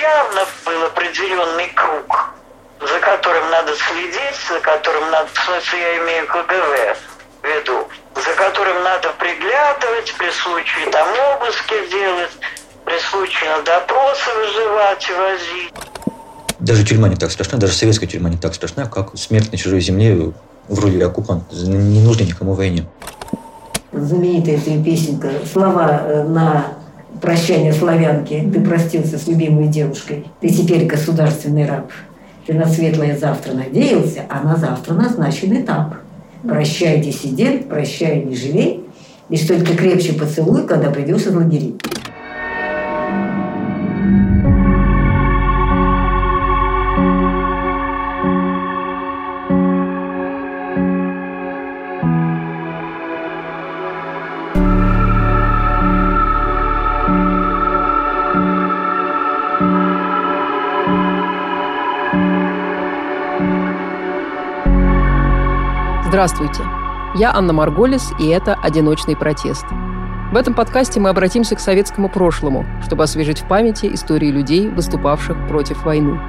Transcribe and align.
явно 0.00 0.46
был 0.64 0.86
определенный 0.86 1.68
круг, 1.74 2.34
за 2.80 2.98
которым 3.00 3.50
надо 3.50 3.72
следить, 3.76 4.38
за 4.48 4.60
которым 4.60 5.10
надо, 5.10 5.28
в 5.32 5.38
смысле 5.44 5.80
я 5.80 5.98
имею 5.98 6.26
КГВ 6.26 6.96
в 7.42 7.46
виду, 7.46 7.88
за 8.14 8.32
которым 8.36 8.82
надо 8.82 9.10
приглядывать, 9.18 10.14
при 10.18 10.30
случае 10.30 10.90
там 10.90 11.08
обыски 11.34 11.90
делать, 11.90 12.32
при 12.84 12.98
случае 13.10 13.50
на 13.56 13.62
допросы 13.62 14.30
вызывать 14.36 15.08
и 15.08 15.12
возить. 15.14 15.72
Даже 16.58 16.84
тюрьма 16.84 17.08
не 17.08 17.16
так 17.16 17.30
страшна, 17.30 17.58
даже 17.58 17.72
советская 17.72 18.08
тюрьма 18.08 18.28
не 18.28 18.36
так 18.36 18.54
страшна, 18.54 18.86
как 18.86 19.16
смерть 19.16 19.52
на 19.52 19.58
чужой 19.58 19.80
земле 19.80 20.32
в 20.68 20.78
роли 20.78 21.02
оккупанта. 21.02 21.54
Не 21.54 22.00
нужно 22.00 22.24
никому 22.24 22.52
войне. 22.52 22.86
Знаменитая 23.92 24.56
эта 24.56 24.84
песенка, 24.84 25.30
слова 25.50 26.02
э, 26.04 26.22
на 26.22 26.79
прощание 27.20 27.72
славянки. 27.72 28.48
Ты 28.52 28.60
простился 28.60 29.18
с 29.18 29.26
любимой 29.26 29.68
девушкой. 29.68 30.26
Ты 30.40 30.48
теперь 30.48 30.86
государственный 30.86 31.66
раб. 31.66 31.90
Ты 32.46 32.54
на 32.54 32.66
светлое 32.66 33.16
завтра 33.16 33.52
надеялся, 33.52 34.22
а 34.28 34.42
на 34.42 34.56
завтра 34.56 34.94
назначен 34.94 35.60
этап. 35.60 35.94
Прощай, 36.42 37.00
диссидент, 37.00 37.68
прощай, 37.68 38.24
не 38.24 38.34
жалей. 38.34 38.84
Лишь 39.28 39.46
только 39.46 39.76
крепче 39.76 40.14
поцелуй, 40.14 40.66
когда 40.66 40.90
придешь 40.90 41.22
из 41.22 41.34
лагерей. 41.34 41.76
Здравствуйте! 66.10 66.64
Я 67.14 67.32
Анна 67.32 67.52
Марголис, 67.52 68.12
и 68.18 68.26
это 68.26 68.54
«Одиночный 68.54 69.14
протест». 69.14 69.64
В 70.32 70.36
этом 70.36 70.54
подкасте 70.54 70.98
мы 70.98 71.08
обратимся 71.08 71.54
к 71.54 71.60
советскому 71.60 72.08
прошлому, 72.08 72.66
чтобы 72.82 73.04
освежить 73.04 73.42
в 73.42 73.46
памяти 73.46 73.94
истории 73.94 74.26
людей, 74.26 74.68
выступавших 74.68 75.46
против 75.46 75.84
войны. 75.84 76.20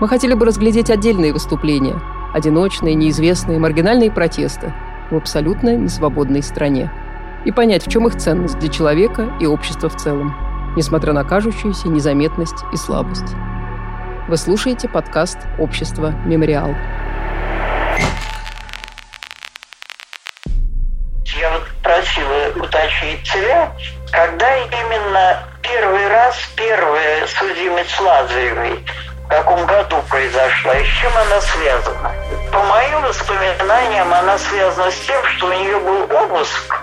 Мы 0.00 0.06
хотели 0.06 0.34
бы 0.34 0.46
разглядеть 0.46 0.90
отдельные 0.90 1.32
выступления, 1.32 2.00
одиночные, 2.32 2.94
неизвестные, 2.94 3.58
маргинальные 3.58 4.12
протесты 4.12 4.72
в 5.10 5.16
абсолютно 5.16 5.74
несвободной 5.74 6.44
стране 6.44 6.88
и 7.44 7.50
понять, 7.50 7.84
в 7.84 7.90
чем 7.90 8.06
их 8.06 8.14
ценность 8.14 8.60
для 8.60 8.68
человека 8.68 9.28
и 9.40 9.46
общества 9.46 9.88
в 9.88 9.96
целом, 9.96 10.36
несмотря 10.76 11.14
на 11.14 11.24
кажущуюся 11.24 11.88
незаметность 11.88 12.62
и 12.72 12.76
слабость. 12.76 13.34
Вы 14.28 14.36
слушаете 14.36 14.88
подкаст 14.88 15.38
«Общество 15.58 16.14
Мемориал». 16.24 16.76
Просила 22.10 22.64
уточнить 22.64 23.22
тебя, 23.24 23.72
когда 24.10 24.56
именно 24.56 25.42
первый 25.62 26.08
раз 26.08 26.36
первая 26.56 27.26
судимость 27.26 28.00
Лазаревой 28.00 28.84
в 29.24 29.28
каком 29.28 29.64
году 29.66 29.96
произошла 30.08 30.74
и 30.74 30.84
с 30.84 30.88
чем 30.88 31.12
она 31.16 31.40
связана? 31.40 32.12
По 32.52 32.62
моим 32.64 33.02
воспоминаниям, 33.02 34.12
она 34.12 34.36
связана 34.38 34.90
с 34.90 34.98
тем, 35.06 35.24
что 35.24 35.46
у 35.46 35.52
нее 35.52 35.78
был 35.78 36.16
обыск, 36.16 36.82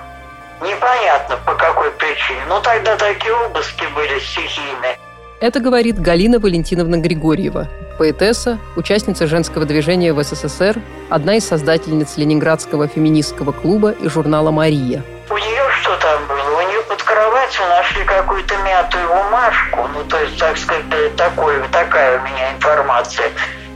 непонятно 0.61 1.37
по 1.45 1.55
какой 1.55 1.91
причине, 1.91 2.41
но 2.47 2.61
тогда 2.61 2.95
такие 2.95 3.33
обыски 3.33 3.85
были 3.93 4.19
стихийные. 4.19 4.97
Это 5.41 5.59
говорит 5.59 5.99
Галина 5.99 6.39
Валентиновна 6.39 6.97
Григорьева, 6.97 7.67
поэтесса, 7.97 8.59
участница 8.75 9.27
женского 9.27 9.65
движения 9.65 10.13
в 10.13 10.23
СССР, 10.23 10.81
одна 11.09 11.35
из 11.35 11.47
создательниц 11.47 12.17
Ленинградского 12.17 12.87
феминистского 12.87 13.51
клуба 13.51 13.91
и 13.91 14.07
журнала 14.07 14.51
«Мария». 14.51 15.03
У 15.29 15.37
нее 15.37 15.63
что 15.81 15.95
там 15.97 16.27
было? 16.27 16.61
У 16.61 16.67
нее 16.69 16.81
под 16.83 17.01
кроватью 17.03 17.65
нашли 17.67 18.03
какую-то 18.05 18.55
мятую 18.57 19.07
бумажку, 19.07 19.89
ну, 19.93 20.03
то 20.05 20.19
есть, 20.21 20.39
так 20.39 20.57
сказать, 20.57 21.15
такой, 21.15 21.55
такая 21.71 22.19
у 22.19 22.23
меня 22.23 22.51
информация 22.53 23.29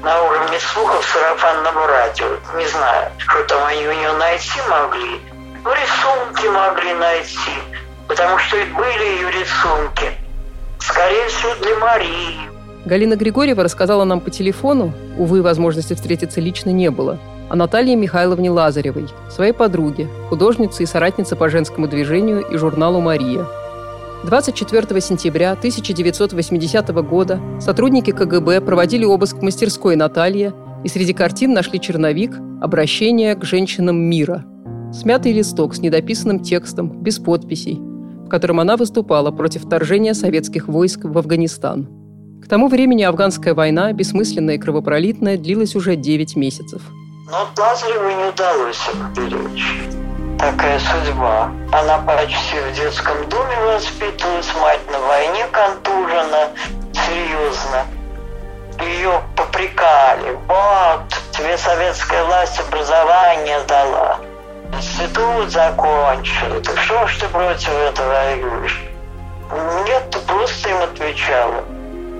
на 0.03 0.21
уровне 0.23 0.59
слухов 0.59 1.05
сарафанного 1.05 1.87
радио. 1.87 2.27
Не 2.57 2.67
знаю, 2.67 3.11
что 3.17 3.43
там 3.43 3.65
они 3.65 3.87
у 3.87 3.93
нее 3.93 4.13
найти 4.13 4.59
могли. 4.69 5.19
Ну, 5.63 5.71
рисунки 5.73 6.47
могли 6.47 6.93
найти, 6.93 7.53
потому 8.07 8.37
что 8.39 8.57
и 8.57 8.65
были 8.65 9.03
ее 9.03 9.31
рисунки– 9.31 10.05
Скорее 10.81 11.27
всего, 11.27 11.53
для 11.55 11.75
Марии. 11.75 12.50
Галина 12.85 13.15
Григорьева 13.15 13.63
рассказала 13.63 14.03
нам 14.03 14.19
по 14.19 14.29
телефону, 14.29 14.93
увы, 15.17 15.41
возможности 15.41 15.93
встретиться 15.93 16.41
лично 16.41 16.71
не 16.71 16.89
было, 16.89 17.19
о 17.49 17.55
Наталье 17.55 17.95
Михайловне 17.95 18.49
Лазаревой, 18.49 19.07
своей 19.29 19.53
подруге, 19.53 20.07
художнице 20.29 20.83
и 20.83 20.85
соратнице 20.85 21.35
по 21.35 21.49
женскому 21.49 21.87
движению 21.87 22.41
и 22.41 22.57
журналу 22.57 22.99
«Мария». 23.01 23.45
24 24.23 25.01
сентября 25.01 25.51
1980 25.53 26.89
года 27.03 27.39
сотрудники 27.59 28.11
КГБ 28.11 28.61
проводили 28.61 29.03
обыск 29.03 29.37
в 29.37 29.41
мастерской 29.41 29.95
Натальи 29.95 30.53
и 30.83 30.87
среди 30.87 31.13
картин 31.13 31.53
нашли 31.53 31.79
черновик 31.79 32.37
«Обращение 32.61 33.35
к 33.35 33.43
женщинам 33.43 33.97
мира». 33.97 34.45
Смятый 34.93 35.31
листок 35.31 35.73
с 35.73 35.79
недописанным 35.79 36.39
текстом, 36.39 37.01
без 37.01 37.17
подписей, 37.17 37.79
котором 38.31 38.61
она 38.61 38.77
выступала 38.77 39.29
против 39.31 39.65
вторжения 39.65 40.13
советских 40.13 40.69
войск 40.69 41.01
в 41.03 41.17
Афганистан. 41.17 42.00
К 42.43 42.47
тому 42.47 42.67
времени 42.67 43.03
афганская 43.03 43.53
война, 43.53 43.93
бессмысленная 43.93 44.55
и 44.55 44.57
кровопролитная, 44.57 45.37
длилась 45.37 45.75
уже 45.75 45.95
9 45.95 46.35
месяцев. 46.35 46.81
Но 47.29 47.47
Лазареву 47.57 48.09
не 48.09 48.29
удалось 48.29 48.89
беречь. 49.15 49.73
Такая 50.37 50.79
судьба. 50.79 51.51
Она 51.71 51.99
почти 51.99 52.59
в 52.59 52.75
детском 52.75 53.29
доме 53.29 53.55
воспитывалась, 53.65 54.53
мать 54.61 54.81
на 54.91 54.99
войне 54.99 55.45
контужена, 55.51 56.49
серьезно. 56.93 57.85
Ее 58.81 59.21
попрекали. 59.37 60.37
Вот, 60.47 61.13
тебе 61.31 61.57
советская 61.57 62.23
власть 62.25 62.59
образование 62.59 63.59
дала 63.67 64.19
институт 64.73 65.49
закончил. 65.51 66.61
Так 66.63 66.77
что 66.79 67.07
ж 67.07 67.17
ты 67.17 67.27
против 67.27 67.69
этого 67.69 68.07
воюешь? 68.07 68.81
Нет, 69.85 70.09
ты 70.09 70.19
просто 70.19 70.69
им 70.69 70.77
отвечала. 70.77 71.63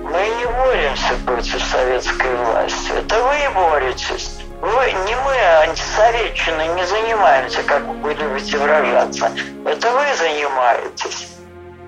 Мы 0.04 0.12
не 0.12 0.46
боремся 0.46 1.14
против 1.26 1.62
советской 1.62 2.36
власти. 2.46 2.92
Это 2.98 3.16
вы 3.24 3.54
боретесь. 3.56 4.40
Вы, 4.62 4.92
не 5.08 5.16
мы, 5.16 5.34
а 5.34 5.70
антисоветчины, 5.70 6.76
не 6.76 6.86
занимаемся, 6.86 7.60
как 7.66 7.84
вы 8.02 8.14
любите 8.14 8.58
выражаться. 8.58 9.32
Это 9.66 9.92
вы 9.92 10.04
занимаетесь. 10.18 11.28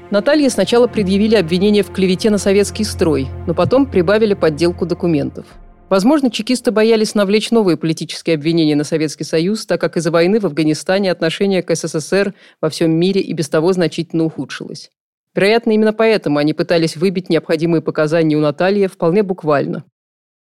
Наталье 0.10 0.50
сначала 0.50 0.88
предъявили 0.88 1.36
обвинение 1.36 1.84
в 1.84 1.92
клевете 1.92 2.30
на 2.30 2.38
советский 2.38 2.84
строй, 2.84 3.28
но 3.48 3.54
потом 3.54 3.86
прибавили 3.86 4.34
подделку 4.34 4.86
документов– 4.86 5.46
Возможно, 5.94 6.32
чекисты 6.32 6.72
боялись 6.72 7.14
навлечь 7.14 7.52
новые 7.52 7.78
политические 7.78 8.34
обвинения 8.34 8.76
на 8.76 8.84
Советский 8.84 9.26
Союз, 9.26 9.68
так 9.68 9.80
как 9.80 9.96
из-за 9.96 10.10
войны 10.10 10.40
в 10.40 10.46
Афганистане 10.48 11.12
отношение 11.12 11.62
к 11.62 11.76
СССР 11.76 12.34
во 12.62 12.72
всем 12.72 12.90
мире 12.90 13.22
и 13.22 13.32
без 13.34 13.48
того 13.48 13.74
значительно 13.74 14.24
ухудшилось. 14.24 14.90
Вероятно, 15.36 15.72
именно 15.72 15.94
поэтому 15.94 16.38
они 16.40 16.54
пытались 16.54 16.96
выбить 16.96 17.30
необходимые 17.30 17.82
показания 17.82 18.36
у 18.36 18.40
Натальи 18.40 18.88
вполне 18.88 19.24
буквально. 19.24 19.84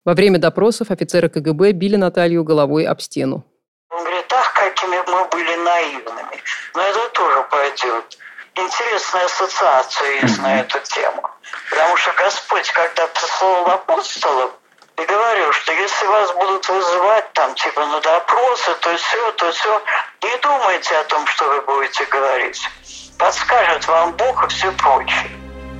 Во 0.05 0.13
время 0.13 0.39
допросов 0.39 0.91
офицеры 0.91 1.27
КГБ 1.27 1.73
били 1.73 1.97
Наталью 1.97 2.45
головой 2.45 2.85
об 2.85 3.01
стену. 3.01 3.43
Он 3.89 3.99
говорит, 4.03 4.31
ах, 4.31 4.53
какими 4.53 4.97
мы 5.11 5.27
были 5.29 5.55
наивными. 5.57 6.41
Но 6.73 6.81
это 6.81 7.09
тоже 7.09 7.45
пойдет. 7.51 8.17
Интересная 8.55 9.25
ассоциация 9.25 10.21
есть 10.21 10.41
на 10.41 10.61
эту 10.61 10.79
тему. 10.79 11.29
Потому 11.69 11.97
что 11.97 12.11
Господь, 12.17 12.71
когда 12.71 13.07
послал 13.07 13.67
апостолов, 13.67 14.51
и 14.97 15.06
говорю, 15.06 15.51
что 15.51 15.71
если 15.73 16.07
вас 16.07 16.33
будут 16.33 16.67
вызывать 16.67 17.31
там 17.33 17.53
типа 17.53 17.85
на 17.85 18.01
допросы, 18.01 18.73
то 18.81 18.95
все, 18.95 19.31
то 19.33 19.51
все, 19.51 19.83
не 20.23 20.38
думайте 20.38 20.95
о 20.95 21.03
том, 21.03 21.27
что 21.27 21.45
вы 21.50 21.62
будете 21.62 22.06
говорить. 22.06 22.67
Подскажет 23.17 23.87
вам 23.87 24.15
Бог 24.15 24.45
и 24.45 24.47
все 24.49 24.71
прочее. 24.73 25.31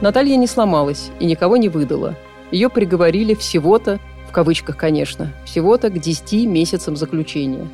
Наталья 0.02 0.36
не 0.38 0.48
сломалась 0.48 1.12
и 1.20 1.26
никого 1.26 1.58
не 1.58 1.70
выдала. 1.70 2.16
Ее 2.52 2.70
приговорили 2.70 3.36
всего-то, 3.36 4.00
в 4.28 4.32
кавычках, 4.32 4.78
конечно, 4.78 5.34
всего-то 5.46 5.90
к 5.90 6.00
10 6.00 6.48
месяцам 6.48 6.96
заключения. 6.96 7.68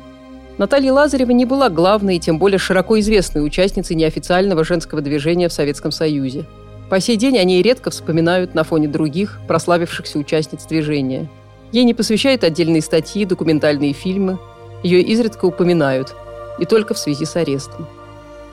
Наталья 0.58 0.92
Лазарева 0.92 1.30
не 1.30 1.46
была 1.46 1.68
главной 1.68 2.16
и 2.16 2.20
тем 2.20 2.38
более 2.38 2.58
широко 2.58 2.98
известной 3.00 3.44
участницей 3.44 3.96
неофициального 3.96 4.64
женского 4.64 5.00
движения 5.00 5.48
в 5.48 5.52
Советском 5.52 5.90
Союзе. 5.90 6.44
По 6.90 7.00
сей 7.00 7.16
день 7.16 7.38
о 7.38 7.44
ней 7.44 7.62
редко 7.62 7.90
вспоминают 7.90 8.54
на 8.54 8.64
фоне 8.64 8.86
других, 8.86 9.40
прославившихся 9.48 10.18
участниц 10.18 10.64
движения. 10.64 11.28
Ей 11.72 11.84
не 11.84 11.94
посвящают 11.94 12.44
отдельные 12.44 12.82
статьи, 12.82 13.24
документальные 13.24 13.94
фильмы. 13.94 14.38
Ее 14.82 15.00
изредка 15.00 15.46
упоминают, 15.46 16.14
и 16.58 16.66
только 16.66 16.94
в 16.94 16.98
связи 16.98 17.24
с 17.24 17.34
арестом. 17.34 17.88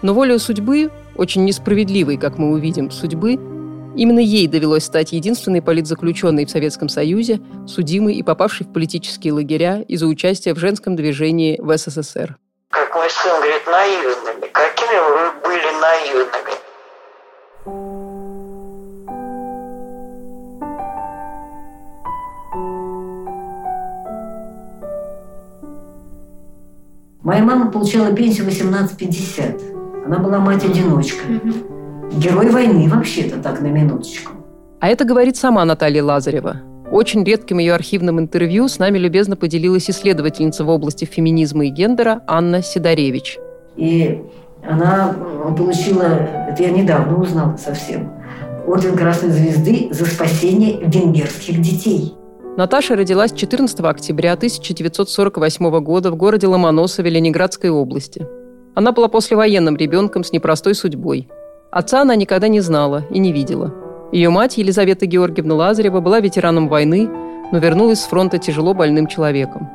Но 0.01 0.13
волею 0.13 0.39
судьбы, 0.39 0.91
очень 1.15 1.45
несправедливой, 1.45 2.17
как 2.17 2.37
мы 2.37 2.51
увидим, 2.51 2.91
судьбы, 2.91 3.39
Именно 3.93 4.19
ей 4.19 4.47
довелось 4.47 4.85
стать 4.85 5.11
единственной 5.11 5.61
политзаключенной 5.61 6.45
в 6.45 6.49
Советском 6.49 6.87
Союзе, 6.87 7.41
судимой 7.67 8.15
и 8.15 8.23
попавшей 8.23 8.65
в 8.65 8.71
политические 8.71 9.33
лагеря 9.33 9.81
из-за 9.81 10.07
участия 10.07 10.53
в 10.53 10.59
женском 10.59 10.95
движении 10.95 11.59
в 11.59 11.75
СССР. 11.77 12.37
Как 12.69 12.95
мой 12.95 13.09
сын 13.09 13.35
говорит, 13.35 13.67
наивными. 13.67 14.47
Какими 14.53 14.97
вы 14.97 15.41
были 15.43 15.69
наивными? 15.81 16.51
Моя 27.23 27.43
мама 27.43 27.69
получала 27.71 28.15
пенсию 28.15 28.47
18,50. 28.47 29.70
Она 30.05 30.17
была 30.17 30.39
мать-одиночка. 30.39 31.23
Герой 32.13 32.49
войны 32.49 32.89
вообще-то 32.89 33.37
так 33.41 33.61
на 33.61 33.67
минуточку. 33.67 34.33
А 34.79 34.87
это 34.87 35.05
говорит 35.05 35.37
сама 35.37 35.63
Наталья 35.63 36.03
Лазарева. 36.03 36.57
Очень 36.91 37.23
редким 37.23 37.59
ее 37.59 37.73
архивным 37.73 38.19
интервью 38.19 38.67
с 38.67 38.79
нами 38.79 38.97
любезно 38.97 39.35
поделилась 39.35 39.89
исследовательница 39.89 40.65
в 40.65 40.69
области 40.69 41.05
феминизма 41.05 41.65
и 41.67 41.69
гендера 41.69 42.21
Анна 42.27 42.61
Сидоревич. 42.63 43.37
И 43.77 44.21
она 44.67 45.15
получила, 45.57 46.03
это 46.49 46.63
я 46.63 46.71
недавно 46.71 47.21
узнала 47.21 47.55
совсем, 47.57 48.11
орден 48.67 48.97
Красной 48.97 49.29
Звезды 49.29 49.87
за 49.91 50.05
спасение 50.05 50.79
венгерских 50.83 51.61
детей. 51.61 52.13
Наташа 52.57 52.95
родилась 52.95 53.31
14 53.31 53.79
октября 53.81 54.33
1948 54.33 55.79
года 55.79 56.11
в 56.11 56.15
городе 56.17 56.47
Ломоносове 56.47 57.09
Ленинградской 57.09 57.69
области. 57.69 58.27
Она 58.73 58.93
была 58.93 59.09
послевоенным 59.09 59.75
ребенком 59.75 60.23
с 60.23 60.31
непростой 60.31 60.75
судьбой. 60.75 61.27
Отца 61.71 62.01
она 62.01 62.15
никогда 62.15 62.47
не 62.47 62.61
знала 62.61 63.03
и 63.09 63.19
не 63.19 63.33
видела. 63.33 63.73
Ее 64.13 64.29
мать, 64.29 64.57
Елизавета 64.57 65.05
Георгиевна 65.05 65.55
Лазарева, 65.55 65.99
была 65.99 66.19
ветераном 66.19 66.69
войны, 66.69 67.09
но 67.51 67.59
вернулась 67.59 68.01
с 68.01 68.05
фронта 68.05 68.37
тяжело 68.37 68.73
больным 68.73 69.07
человеком. 69.07 69.69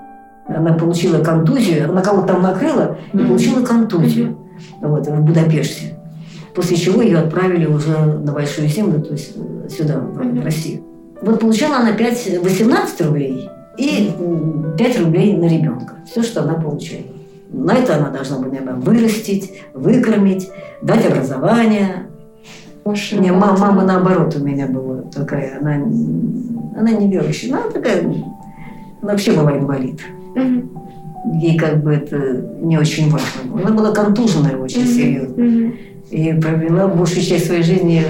Она 0.49 0.73
получила 0.75 1.23
контузию, 1.23 1.91
она 1.91 2.01
кого-то 2.01 2.29
там 2.29 2.43
накрыла 2.43 2.97
и 3.13 3.19
получила 3.19 3.65
контузию 3.65 4.39
вот, 4.81 5.07
в 5.07 5.21
Будапеште. 5.23 5.99
После 6.55 6.77
чего 6.77 7.03
ее 7.03 7.19
отправили 7.19 7.67
уже 7.67 7.97
на 7.99 8.33
Большую 8.33 8.69
Землю, 8.69 9.03
то 9.03 9.13
есть 9.13 9.35
сюда, 9.71 9.99
в 9.99 10.45
Россию. 10.45 10.83
Вот 11.21 11.41
получала 11.41 11.79
она 11.79 11.93
5, 11.93 12.39
18 12.43 13.01
рублей 13.03 13.51
и 13.77 14.11
5 14.79 15.01
рублей 15.01 15.37
на 15.37 15.49
ребенка. 15.49 15.97
Все, 16.11 16.23
что 16.23 16.43
она 16.43 16.55
получала. 16.55 17.16
На 17.49 17.75
это 17.75 17.97
она 17.97 18.11
должна 18.11 18.39
была 18.39 18.49
наверное, 18.49 18.75
вырастить, 18.75 19.53
выкормить, 19.73 20.51
дать 20.83 21.07
образование. 21.07 22.07
Не, 23.13 23.33
мама, 23.33 23.59
мама 23.59 23.85
наоборот 23.85 24.37
у 24.37 24.45
меня 24.45 24.67
была 24.67 25.03
такая, 25.13 25.59
она, 25.61 25.75
она 25.75 26.91
не 26.93 27.11
верующая, 27.11 27.53
она 27.53 27.71
такая, 27.71 28.03
она 28.03 29.13
вообще 29.13 29.33
была 29.33 29.59
инвалид. 29.59 30.01
Ей 31.41 31.59
как 31.59 31.83
бы 31.83 31.93
это 31.93 32.17
не 32.61 32.79
очень 32.79 33.11
важно 33.11 33.51
было. 33.51 33.61
Она 33.63 33.77
была 33.77 33.93
контуженная 33.93 34.57
очень 34.57 34.87
серьезно. 34.87 35.73
И 36.11 36.33
провела 36.35 36.87
большую 36.87 37.23
часть 37.23 37.47
своей 37.47 37.65
жизни, 37.65 38.05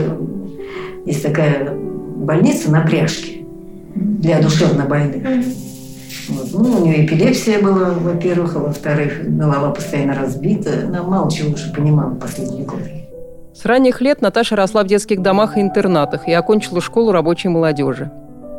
есть 1.06 1.22
такая 1.22 1.74
больница 2.16 2.70
на 2.70 2.82
пряжке 2.82 3.44
для 3.94 4.42
душевнобольных. 4.42 5.22
Вот. 6.28 6.46
Ну, 6.52 6.82
у 6.82 6.84
нее 6.84 7.06
эпилепсия 7.06 7.60
была, 7.60 7.90
во-первых, 7.90 8.56
а 8.56 8.60
во-вторых, 8.60 9.20
голова 9.24 9.70
постоянно 9.70 10.14
разбита. 10.14 10.70
Она 10.86 11.02
мало 11.02 11.30
чего 11.30 11.54
уже 11.54 11.72
понимала 11.72 12.14
последние 12.14 12.64
годы. 12.64 13.06
С 13.54 13.64
ранних 13.64 14.00
лет 14.00 14.20
Наташа 14.20 14.54
росла 14.54 14.82
в 14.82 14.86
детских 14.86 15.22
домах 15.22 15.56
и 15.56 15.60
интернатах 15.60 16.28
и 16.28 16.32
окончила 16.32 16.80
школу 16.80 17.12
рабочей 17.12 17.48
молодежи. 17.48 18.10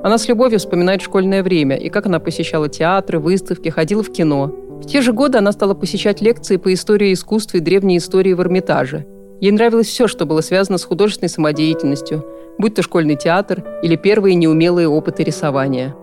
Она 0.03 0.17
с 0.17 0.27
любовью 0.27 0.59
вспоминает 0.59 1.01
школьное 1.01 1.43
время 1.43 1.75
и 1.75 1.89
как 1.89 2.05
она 2.05 2.19
посещала 2.19 2.69
театры, 2.69 3.19
выставки, 3.19 3.69
ходила 3.69 4.03
в 4.03 4.11
кино. 4.11 4.47
В 4.81 4.85
те 4.85 5.01
же 5.01 5.13
годы 5.13 5.37
она 5.37 5.51
стала 5.51 5.73
посещать 5.73 6.21
лекции 6.21 6.57
по 6.57 6.73
истории 6.73 7.13
искусства 7.13 7.57
и 7.57 7.61
древней 7.61 7.97
истории 7.97 8.33
в 8.33 8.41
Эрмитаже. 8.41 9.05
Ей 9.39 9.51
нравилось 9.51 9.87
все, 9.87 10.07
что 10.07 10.25
было 10.25 10.41
связано 10.41 10.77
с 10.77 10.83
художественной 10.83 11.29
самодеятельностью, 11.29 12.25
будь 12.57 12.73
то 12.73 12.81
школьный 12.81 13.15
театр 13.15 13.63
или 13.83 13.95
первые 13.95 14.35
неумелые 14.35 14.87
опыты 14.87 15.23
рисования. 15.23 15.95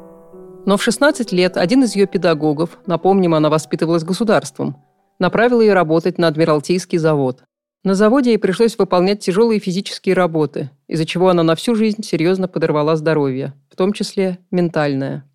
Но 0.66 0.78
в 0.78 0.82
16 0.82 1.30
лет 1.32 1.56
один 1.56 1.84
из 1.84 1.94
ее 1.94 2.06
педагогов, 2.06 2.78
напомним, 2.86 3.34
она 3.34 3.50
воспитывалась 3.50 4.02
государством, 4.02 4.76
направил 5.18 5.60
ее 5.60 5.74
работать 5.74 6.16
на 6.16 6.28
Адмиралтейский 6.28 6.98
завод. 6.98 7.42
На 7.82 7.94
заводе 7.94 8.30
ей 8.30 8.38
пришлось 8.38 8.78
выполнять 8.78 9.20
тяжелые 9.20 9.60
физические 9.60 10.14
работы, 10.14 10.70
из-за 10.88 11.04
чего 11.04 11.28
она 11.28 11.42
на 11.42 11.54
всю 11.54 11.74
жизнь 11.74 12.02
серьезно 12.02 12.48
подорвала 12.48 12.96
здоровье, 12.96 13.52
в 13.70 13.76
том 13.76 13.92
числе 13.92 14.38
ментальное. 14.50 15.28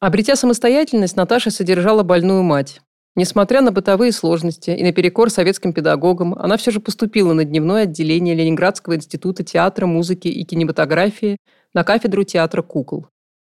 Обретя 0.00 0.36
самостоятельность, 0.36 1.16
Наташа 1.16 1.50
содержала 1.50 2.02
больную 2.02 2.42
мать. 2.42 2.82
Несмотря 3.16 3.62
на 3.62 3.72
бытовые 3.72 4.12
сложности 4.12 4.70
и 4.70 4.82
наперекор 4.82 5.30
советским 5.30 5.72
педагогам, 5.72 6.34
она 6.34 6.58
все 6.58 6.70
же 6.70 6.80
поступила 6.80 7.32
на 7.32 7.44
дневное 7.44 7.84
отделение 7.84 8.34
Ленинградского 8.34 8.96
института 8.96 9.44
театра, 9.44 9.86
музыки 9.86 10.28
и 10.28 10.44
кинематографии 10.44 11.38
на 11.72 11.84
кафедру 11.84 12.24
театра 12.24 12.60
кукол. 12.60 13.06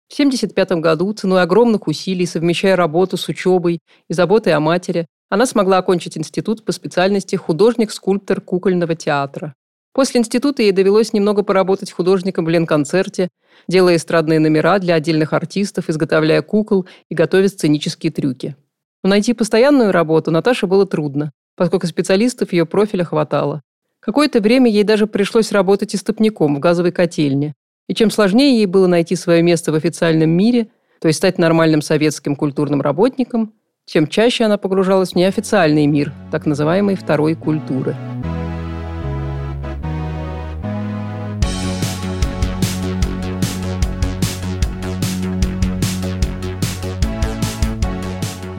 В 0.09 0.15
1975 0.15 0.81
году, 0.81 1.13
ценой 1.13 1.43
огромных 1.43 1.87
усилий, 1.87 2.27
совмещая 2.27 2.77
работу 2.77 3.17
с 3.17 3.29
учебой 3.29 3.81
и 4.09 4.13
заботой 4.13 4.53
о 4.53 4.61
матери, 4.61 5.07
она 5.31 5.47
смогла 5.47 5.79
окончить 5.79 6.19
институт 6.19 6.65
по 6.65 6.73
специальности 6.73 7.37
художник-скульптор 7.37 8.43
кукольного 8.43 8.95
театра. 8.95 9.55
После 9.95 10.21
института 10.21 10.63
ей 10.63 10.73
довелось 10.73 11.13
немного 11.13 11.43
поработать 11.43 11.91
художником 11.91 12.45
в 12.45 12.49
Ленконцерте, 12.49 13.29
делая 13.69 13.97
эстрадные 13.97 14.41
номера 14.41 14.79
для 14.79 14.95
отдельных 14.95 15.33
артистов, 15.33 15.89
изготовляя 15.89 16.43
кукол 16.43 16.87
и 17.11 17.15
готовя 17.15 17.49
сценические 17.49 18.11
трюки. 18.11 18.57
Но 19.03 19.11
найти 19.11 19.35
постоянную 19.35 19.93
работу 19.93 20.31
Наташе 20.31 20.67
было 20.67 20.87
трудно, 20.87 21.33
поскольку 21.57 21.87
специалистов 21.87 22.53
ее 22.53 22.67
профиля 22.67 23.05
хватало. 23.05 23.63
Какое-то 24.01 24.41
время 24.41 24.71
ей 24.71 24.85
даже 24.85 25.07
пришлось 25.07 25.53
работать 25.53 25.95
истопником 25.95 26.57
в 26.57 26.59
газовой 26.59 26.93
котельне. 26.93 27.55
И 27.89 27.95
чем 27.95 28.11
сложнее 28.11 28.57
ей 28.57 28.67
было 28.67 28.87
найти 28.87 29.17
свое 29.17 29.43
место 29.43 29.73
в 29.73 29.75
официальном 29.75 30.31
мире, 30.31 30.69
то 31.01 31.09
есть 31.09 31.19
стать 31.19 31.39
нормальным 31.39 31.83
советским 31.83 32.37
культурным 32.37 32.81
работником, 32.81 33.53
тем 33.85 34.07
чаще 34.07 34.45
она 34.45 34.59
погружалась 34.59 35.13
в 35.13 35.17
неофициальный 35.17 35.87
мир, 35.87 36.13
так 36.31 36.47
называемой 36.47 36.95
второй 36.95 37.35
культуры. 37.35 37.97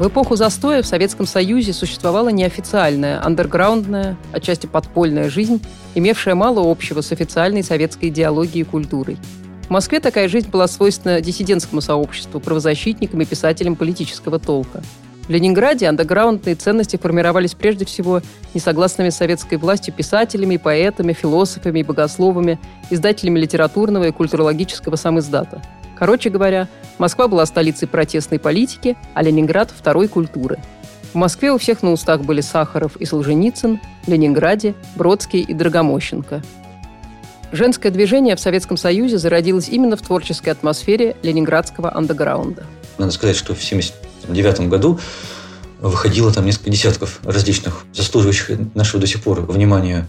В 0.04 0.08
эпоху 0.10 0.36
застоя 0.36 0.82
в 0.82 0.86
Советском 0.86 1.26
Союзе 1.26 1.72
существовала 1.72 2.28
неофициальная, 2.28 3.26
андерграундная, 3.26 4.18
отчасти 4.34 4.68
подпольная 4.68 5.30
жизнь, 5.30 5.64
имевшая 5.96 6.36
мало 6.36 6.70
общего 6.70 7.00
с 7.00 7.14
официальной 7.14 7.64
советской 7.64 8.10
идеологией 8.10 8.66
и 8.66 8.70
культурой. 8.70 9.18
В 9.68 9.70
Москве 9.70 10.02
такая 10.02 10.28
жизнь 10.28 10.50
была 10.50 10.68
свойственна 10.68 11.22
диссидентскому 11.22 11.80
сообществу, 11.80 12.42
правозащитникам 12.42 13.22
и 13.22 13.26
писателям 13.26 13.78
политического 13.78 14.40
толка. 14.40 14.84
В 15.26 15.30
Ленинграде 15.30 15.88
андеграундные 15.88 16.56
ценности 16.56 16.98
формировались 16.98 17.54
прежде 17.54 17.86
всего 17.86 18.22
несогласными 18.54 19.10
с 19.10 19.16
советской 19.16 19.58
властью 19.58 19.94
писателями, 19.94 20.58
поэтами, 20.58 21.14
философами 21.14 21.80
и 21.80 21.84
богословами, 21.84 22.60
издателями 22.90 23.40
литературного 23.40 24.10
и 24.10 24.12
культурологического 24.12 24.98
самиздата– 24.98 25.62
Короче 25.98 26.30
говоря, 26.30 26.68
Москва 26.98 27.28
была 27.28 27.46
столицей 27.46 27.88
протестной 27.88 28.40
политики, 28.40 28.98
а 29.14 29.24
Ленинград– 29.24 29.72
второй 29.78 30.08
культуры. 30.08 30.60
В 31.14 31.16
Москве 31.16 31.52
у 31.52 31.58
всех 31.58 31.84
на 31.84 31.92
устах 31.92 32.22
были 32.22 32.42
Сахаров 32.42 32.96
и 32.98 33.06
Солженицын, 33.06 33.80
в 34.06 34.08
Ленинграде– 34.08 34.74
Бродский 34.96 35.42
и 35.42 35.54
Драгомощенко. 35.54 36.42
Женское 37.52 37.92
движение 37.92 38.36
в 38.36 38.40
Советском 38.40 38.78
Союзе 38.78 39.20
зародилось 39.20 39.70
именно 39.70 39.96
в 39.96 40.02
творческой 40.02 40.50
атмосфере 40.50 41.16
ленинградского 41.22 41.96
андеграунда. 41.96 42.66
Надо 42.98 43.12
сказать, 43.12 43.36
что 43.36 43.54
в 43.54 43.64
1979 43.64 44.70
году 44.70 45.00
выходило 45.80 46.34
там 46.34 46.46
несколько 46.46 46.72
десятков 46.72 47.20
различных 47.24 47.86
заслуживающих 47.94 48.74
нашего 48.74 49.00
до 49.00 49.06
сих 49.06 49.22
пор 49.22 49.42
внимания 49.42 50.08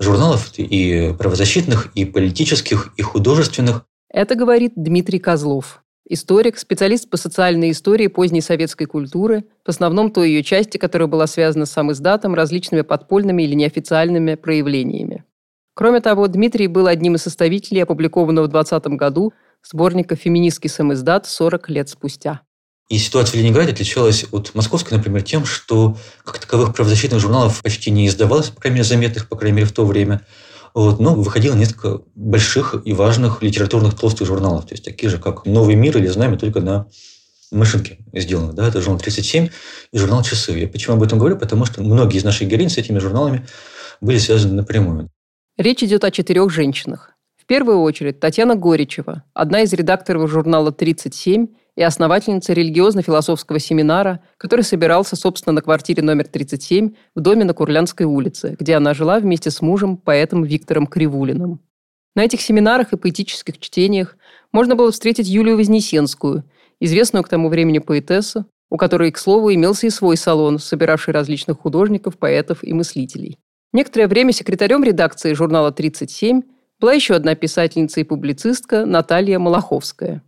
журналов 0.00 0.50
и 0.56 1.14
правозащитных, 1.16 1.90
и 1.94 2.04
политических, 2.04 2.92
и 2.96 3.02
художественных. 3.02 3.84
Это 4.12 4.34
говорит 4.34 4.72
Дмитрий 4.74 5.20
Козлов, 5.20 5.84
историк, 6.08 6.58
специалист 6.58 7.08
по 7.08 7.16
социальной 7.16 7.70
истории 7.70 8.08
поздней 8.08 8.40
советской 8.40 8.86
культуры, 8.86 9.44
в 9.64 9.68
основном 9.68 10.10
той 10.10 10.30
ее 10.30 10.42
части, 10.42 10.78
которая 10.78 11.06
была 11.06 11.28
связана 11.28 11.64
с 11.64 11.70
сам 11.70 11.92
издатом, 11.92 12.34
различными 12.34 12.82
подпольными 12.82 13.44
или 13.44 13.54
неофициальными 13.54 14.34
проявлениями. 14.34 15.24
Кроме 15.74 16.00
того, 16.00 16.26
Дмитрий 16.26 16.66
был 16.66 16.88
одним 16.88 17.14
из 17.14 17.22
составителей 17.22 17.84
опубликованного 17.84 18.46
в 18.46 18.50
2020 18.50 18.98
году 18.98 19.32
сборника 19.62 20.16
«Феминистский 20.16 20.68
самиздат 20.68 21.28
40 21.28 21.70
лет 21.70 21.88
спустя». 21.88 22.40
И 22.88 22.98
ситуация 22.98 23.38
в 23.38 23.40
Ленинграде 23.40 23.70
отличалась 23.70 24.26
от 24.32 24.52
московской, 24.56 24.96
например, 24.96 25.22
тем, 25.22 25.44
что 25.44 25.96
как 26.24 26.40
таковых 26.40 26.74
правозащитных 26.74 27.20
журналов 27.20 27.62
почти 27.62 27.92
не 27.92 28.08
издавалось, 28.08 28.50
по 28.50 28.60
крайней 28.60 28.78
мере, 28.78 28.88
заметных, 28.88 29.28
по 29.28 29.36
крайней 29.36 29.58
мере, 29.58 29.68
в 29.68 29.72
то 29.72 29.86
время. 29.86 30.22
Вот, 30.74 31.00
но 31.00 31.14
выходило 31.14 31.54
несколько 31.54 32.02
больших 32.14 32.82
и 32.84 32.92
важных 32.92 33.42
литературных 33.42 33.98
толстых 33.98 34.26
журналов, 34.26 34.66
то 34.66 34.74
есть 34.74 34.84
такие 34.84 35.10
же, 35.10 35.18
как 35.18 35.46
«Новый 35.46 35.74
мир» 35.74 35.96
или 35.98 36.06
«Знамя», 36.06 36.38
только 36.38 36.60
на 36.60 36.86
машинке 37.50 37.98
сделано. 38.12 38.52
Да? 38.52 38.68
Это 38.68 38.80
журнал 38.80 39.00
37 39.00 39.48
и 39.92 39.98
журнал 39.98 40.22
«Часы». 40.22 40.52
Я 40.52 40.68
почему 40.68 40.96
об 40.96 41.02
этом 41.02 41.18
говорю? 41.18 41.36
Потому 41.36 41.64
что 41.64 41.82
многие 41.82 42.18
из 42.18 42.24
наших 42.24 42.48
героинь 42.48 42.70
с 42.70 42.78
этими 42.78 42.98
журналами 42.98 43.46
были 44.00 44.18
связаны 44.18 44.54
напрямую. 44.54 45.08
Речь 45.58 45.82
идет 45.82 46.04
о 46.04 46.10
четырех 46.10 46.50
женщинах. 46.50 47.12
В 47.36 47.46
первую 47.46 47.80
очередь 47.80 48.20
Татьяна 48.20 48.54
Горичева, 48.54 49.24
одна 49.34 49.62
из 49.62 49.72
редакторов 49.72 50.30
журнала 50.30 50.70
«37» 50.70 51.48
и 51.80 51.82
основательница 51.82 52.52
религиозно-философского 52.52 53.58
семинара, 53.58 54.20
который 54.36 54.60
собирался, 54.60 55.16
собственно, 55.16 55.54
на 55.54 55.62
квартире 55.62 56.02
номер 56.02 56.26
37 56.26 56.92
в 57.14 57.20
доме 57.20 57.44
на 57.44 57.54
Курлянской 57.54 58.04
улице, 58.04 58.54
где 58.60 58.74
она 58.74 58.92
жила 58.92 59.18
вместе 59.18 59.50
с 59.50 59.62
мужем, 59.62 59.96
поэтом 59.96 60.42
Виктором 60.42 60.86
Кривулиным. 60.86 61.58
На 62.14 62.22
этих 62.22 62.42
семинарах 62.42 62.92
и 62.92 62.98
поэтических 62.98 63.58
чтениях 63.58 64.18
можно 64.52 64.76
было 64.76 64.92
встретить 64.92 65.26
Юлию 65.26 65.56
Вознесенскую, 65.56 66.44
известную 66.80 67.24
к 67.24 67.30
тому 67.30 67.48
времени 67.48 67.78
поэтессу, 67.78 68.44
у 68.68 68.76
которой, 68.76 69.10
к 69.10 69.16
слову, 69.16 69.50
имелся 69.54 69.86
и 69.86 69.90
свой 69.90 70.18
салон, 70.18 70.58
собиравший 70.58 71.14
различных 71.14 71.60
художников, 71.60 72.18
поэтов 72.18 72.62
и 72.62 72.74
мыслителей. 72.74 73.38
Некоторое 73.72 74.06
время 74.06 74.32
секретарем 74.32 74.84
редакции 74.84 75.32
журнала 75.32 75.70
«37» 75.70 76.42
была 76.78 76.92
еще 76.92 77.14
одна 77.14 77.34
писательница 77.34 78.00
и 78.00 78.04
публицистка 78.04 78.84
Наталья 78.84 79.38
Малаховская. 79.38 80.22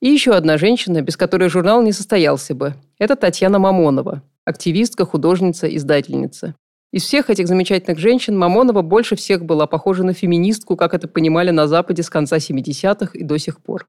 И 0.00 0.08
еще 0.08 0.32
одна 0.34 0.58
женщина, 0.58 1.00
без 1.02 1.16
которой 1.16 1.48
журнал 1.48 1.82
не 1.82 1.92
состоялся 1.92 2.54
бы. 2.54 2.74
Это 2.98 3.16
Татьяна 3.16 3.58
Мамонова, 3.58 4.22
активистка, 4.44 5.06
художница, 5.06 5.66
издательница. 5.74 6.54
Из 6.92 7.02
всех 7.02 7.28
этих 7.28 7.48
замечательных 7.48 7.98
женщин 7.98 8.38
Мамонова 8.38 8.82
больше 8.82 9.16
всех 9.16 9.44
была 9.44 9.66
похожа 9.66 10.04
на 10.04 10.12
феминистку, 10.12 10.76
как 10.76 10.94
это 10.94 11.08
понимали 11.08 11.50
на 11.50 11.66
Западе 11.66 12.02
с 12.02 12.10
конца 12.10 12.36
70-х 12.36 13.18
и 13.18 13.24
до 13.24 13.38
сих 13.38 13.60
пор. 13.60 13.86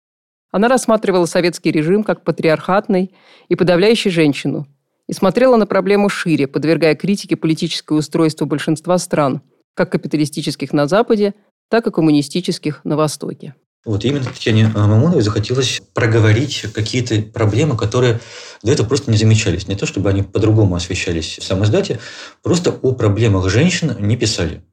Она 0.51 0.69
рассматривала 0.69 1.25
советский 1.25 1.71
режим 1.71 2.03
как 2.03 2.23
патриархатный 2.23 3.13
и 3.49 3.55
подавляющий 3.55 4.09
женщину, 4.09 4.65
и 5.07 5.13
смотрела 5.13 5.55
на 5.57 5.67
проблему 5.67 6.09
шире, 6.09 6.47
подвергая 6.47 6.95
критике 6.95 7.35
политическое 7.35 7.95
устройство 7.95 8.45
большинства 8.45 8.97
стран, 8.97 9.41
как 9.73 9.91
капиталистических 9.91 10.73
на 10.73 10.87
Западе, 10.87 11.35
так 11.69 11.85
и 11.87 11.91
коммунистических 11.91 12.83
на 12.85 12.95
Востоке. 12.95 13.53
Вот 13.85 14.03
именно 14.03 14.25
Татьяне 14.25 14.67
Мамоновой 14.67 15.21
захотелось 15.21 15.79
проговорить 15.93 16.65
какие-то 16.73 17.21
проблемы, 17.21 17.77
которые 17.77 18.19
до 18.63 18.71
этого 18.71 18.87
просто 18.87 19.11
не 19.11 19.17
замечались. 19.17 19.67
Не 19.67 19.75
то, 19.75 19.85
чтобы 19.85 20.09
они 20.09 20.23
по-другому 20.23 20.75
освещались 20.75 21.37
в 21.37 21.63
издате, 21.63 21.99
просто 22.41 22.71
о 22.71 22.93
проблемах 22.93 23.47
женщин 23.49 23.95
не 23.99 24.17
писали. 24.17 24.63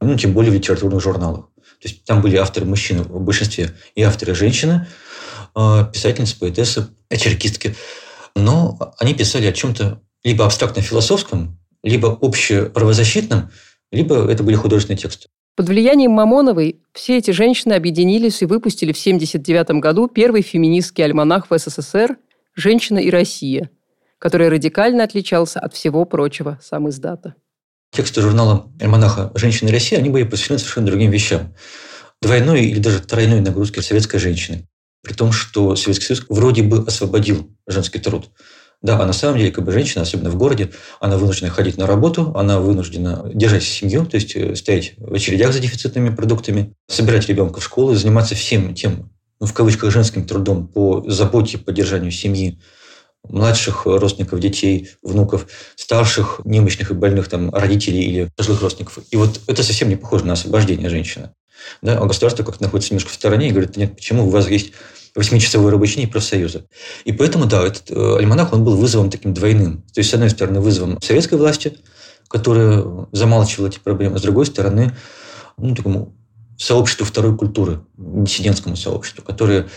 Ну, 0.00 0.16
тем 0.16 0.32
более 0.32 0.50
в 0.50 0.54
литературных 0.54 1.02
журналах. 1.02 1.50
То 1.82 1.88
есть 1.88 2.04
там 2.04 2.22
были 2.22 2.36
авторы 2.36 2.64
мужчины 2.64 3.02
в 3.02 3.20
большинстве 3.20 3.74
и 3.94 4.02
авторы 4.02 4.34
женщины, 4.34 4.86
а, 5.54 5.84
писательницы, 5.84 6.38
поэтессы, 6.38 6.88
очеркистки. 7.10 7.76
Но 8.34 8.94
они 8.98 9.14
писали 9.14 9.46
о 9.46 9.52
чем-то 9.52 10.00
либо 10.24 10.46
абстрактно-философском, 10.46 11.58
либо 11.82 12.18
общеправозащитном, 12.20 13.50
либо 13.90 14.30
это 14.30 14.42
были 14.42 14.56
художественные 14.56 14.98
тексты. 14.98 15.28
Под 15.54 15.68
влиянием 15.68 16.12
Мамоновой 16.12 16.80
все 16.94 17.18
эти 17.18 17.30
женщины 17.30 17.74
объединились 17.74 18.40
и 18.40 18.46
выпустили 18.46 18.92
в 18.92 18.98
1979 18.98 19.82
году 19.82 20.08
первый 20.08 20.40
феминистский 20.40 21.04
альманах 21.04 21.50
в 21.50 21.58
СССР 21.58 22.16
«Женщина 22.54 22.98
и 22.98 23.10
Россия», 23.10 23.68
который 24.18 24.48
радикально 24.48 25.04
отличался 25.04 25.60
от 25.60 25.74
всего 25.74 26.06
прочего 26.06 26.58
сам 26.62 26.88
издата. 26.88 27.34
Тексты 27.90 28.22
журнала 28.22 28.72
альманаха 28.80 29.30
«Женщина 29.34 29.68
и 29.68 29.72
Россия» 29.72 29.98
они 29.98 30.08
были 30.08 30.24
посвящены 30.24 30.58
совершенно 30.58 30.86
другим 30.86 31.10
вещам. 31.10 31.54
Двойной 32.22 32.64
или 32.64 32.78
даже 32.78 33.00
тройной 33.00 33.42
нагрузки 33.42 33.80
советской 33.80 34.18
женщины. 34.18 34.66
При 35.02 35.12
том, 35.12 35.32
что 35.32 35.76
Советский 35.76 36.06
Союз 36.06 36.24
вроде 36.30 36.62
бы 36.62 36.78
освободил 36.86 37.50
женский 37.66 37.98
труд. 37.98 38.30
Да, 38.82 38.98
а 39.00 39.06
на 39.06 39.12
самом 39.12 39.38
деле, 39.38 39.52
как 39.52 39.64
бы 39.64 39.70
женщина, 39.70 40.02
особенно 40.02 40.30
в 40.30 40.36
городе, 40.36 40.72
она 40.98 41.16
вынуждена 41.16 41.50
ходить 41.50 41.78
на 41.78 41.86
работу, 41.86 42.32
она 42.34 42.58
вынуждена 42.58 43.30
держать 43.32 43.62
семью, 43.62 44.04
то 44.04 44.16
есть 44.16 44.34
э, 44.34 44.56
стоять 44.56 44.94
в 44.96 45.14
очередях 45.14 45.52
за 45.52 45.60
дефицитными 45.60 46.10
продуктами, 46.10 46.74
собирать 46.88 47.28
ребенка 47.28 47.60
в 47.60 47.64
школу, 47.64 47.94
заниматься 47.94 48.34
всем 48.34 48.74
тем, 48.74 49.12
ну, 49.38 49.46
в 49.46 49.52
кавычках, 49.52 49.92
женским 49.92 50.26
трудом 50.26 50.66
по 50.66 51.04
заботе, 51.08 51.58
поддержанию 51.58 52.10
семьи, 52.10 52.60
младших 53.28 53.86
родственников, 53.86 54.40
детей, 54.40 54.90
внуков, 55.00 55.46
старших, 55.76 56.40
немощных 56.44 56.90
и 56.90 56.94
больных 56.94 57.28
там, 57.28 57.50
родителей 57.50 58.02
или 58.02 58.30
пожилых 58.36 58.62
родственников. 58.62 58.98
И 59.12 59.16
вот 59.16 59.40
это 59.46 59.62
совсем 59.62 59.88
не 59.88 59.96
похоже 59.96 60.24
на 60.26 60.32
освобождение 60.32 60.90
женщины. 60.90 61.30
Да? 61.82 61.98
А 61.98 62.04
государство 62.04 62.42
как-то 62.42 62.64
находится 62.64 62.92
немножко 62.92 63.10
в 63.10 63.14
стороне 63.14 63.48
и 63.48 63.50
говорит, 63.52 63.76
нет, 63.76 63.94
почему 63.94 64.26
у 64.26 64.30
вас 64.30 64.48
есть 64.48 64.72
восьмичасовой 65.14 65.70
рабочий 65.70 65.96
день 65.96 66.10
профсоюза. 66.10 66.64
И 67.04 67.12
поэтому, 67.12 67.46
да, 67.46 67.66
этот 67.66 67.90
э, 67.90 68.16
альманах, 68.18 68.52
он 68.52 68.64
был 68.64 68.76
вызовом 68.76 69.10
таким 69.10 69.34
двойным. 69.34 69.82
То 69.92 70.00
есть, 70.00 70.10
с 70.10 70.14
одной 70.14 70.30
стороны, 70.30 70.60
вызовом 70.60 71.00
советской 71.02 71.34
власти, 71.34 71.76
которая 72.28 72.84
замалчивала 73.12 73.68
эти 73.68 73.78
проблемы, 73.78 74.18
с 74.18 74.22
другой 74.22 74.46
стороны, 74.46 74.96
ну, 75.58 75.74
такому 75.74 76.14
сообществу 76.56 77.04
второй 77.04 77.36
культуры, 77.36 77.80
диссидентскому 77.96 78.76
сообществу, 78.76 79.22
которые 79.22 79.68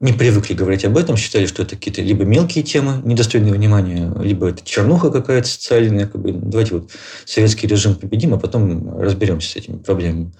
не 0.00 0.12
привыкли 0.12 0.54
говорить 0.54 0.84
об 0.84 0.96
этом, 0.96 1.16
считали, 1.16 1.46
что 1.46 1.62
это 1.62 1.76
какие-то 1.76 2.02
либо 2.02 2.24
мелкие 2.24 2.64
темы, 2.64 3.00
недостойные 3.04 3.52
внимания, 3.52 4.12
либо 4.20 4.48
это 4.48 4.64
чернуха 4.64 5.10
какая-то 5.10 5.46
социальная, 5.46 6.06
как 6.06 6.20
бы, 6.20 6.32
давайте 6.32 6.74
вот 6.74 6.90
советский 7.24 7.68
режим 7.68 7.94
победим, 7.94 8.34
а 8.34 8.38
потом 8.38 8.98
разберемся 8.98 9.50
с 9.50 9.56
этими 9.56 9.76
проблемами. 9.76 10.32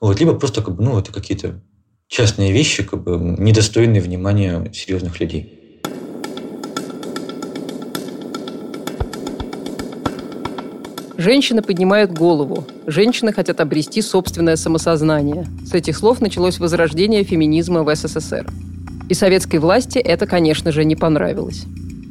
Вот, 0.00 0.18
либо 0.18 0.34
просто 0.34 0.62
как 0.62 0.76
бы, 0.76 0.82
ну, 0.82 0.98
это 0.98 1.12
какие-то 1.12 1.60
частные 2.12 2.52
вещи, 2.52 2.82
как 2.82 3.02
бы 3.02 3.18
недостойные 3.38 4.02
внимания 4.02 4.70
серьезных 4.74 5.18
людей. 5.18 5.58
Женщины 11.16 11.62
поднимают 11.62 12.12
голову. 12.12 12.66
Женщины 12.86 13.32
хотят 13.32 13.60
обрести 13.60 14.02
собственное 14.02 14.56
самосознание. 14.56 15.46
С 15.64 15.72
этих 15.72 15.96
слов 15.96 16.20
началось 16.20 16.58
возрождение 16.58 17.24
феминизма 17.24 17.82
в 17.82 17.94
СССР. 17.94 18.46
И 19.08 19.14
советской 19.14 19.56
власти 19.56 19.98
это, 19.98 20.26
конечно 20.26 20.70
же, 20.70 20.84
не 20.84 20.96
понравилось. 20.96 21.64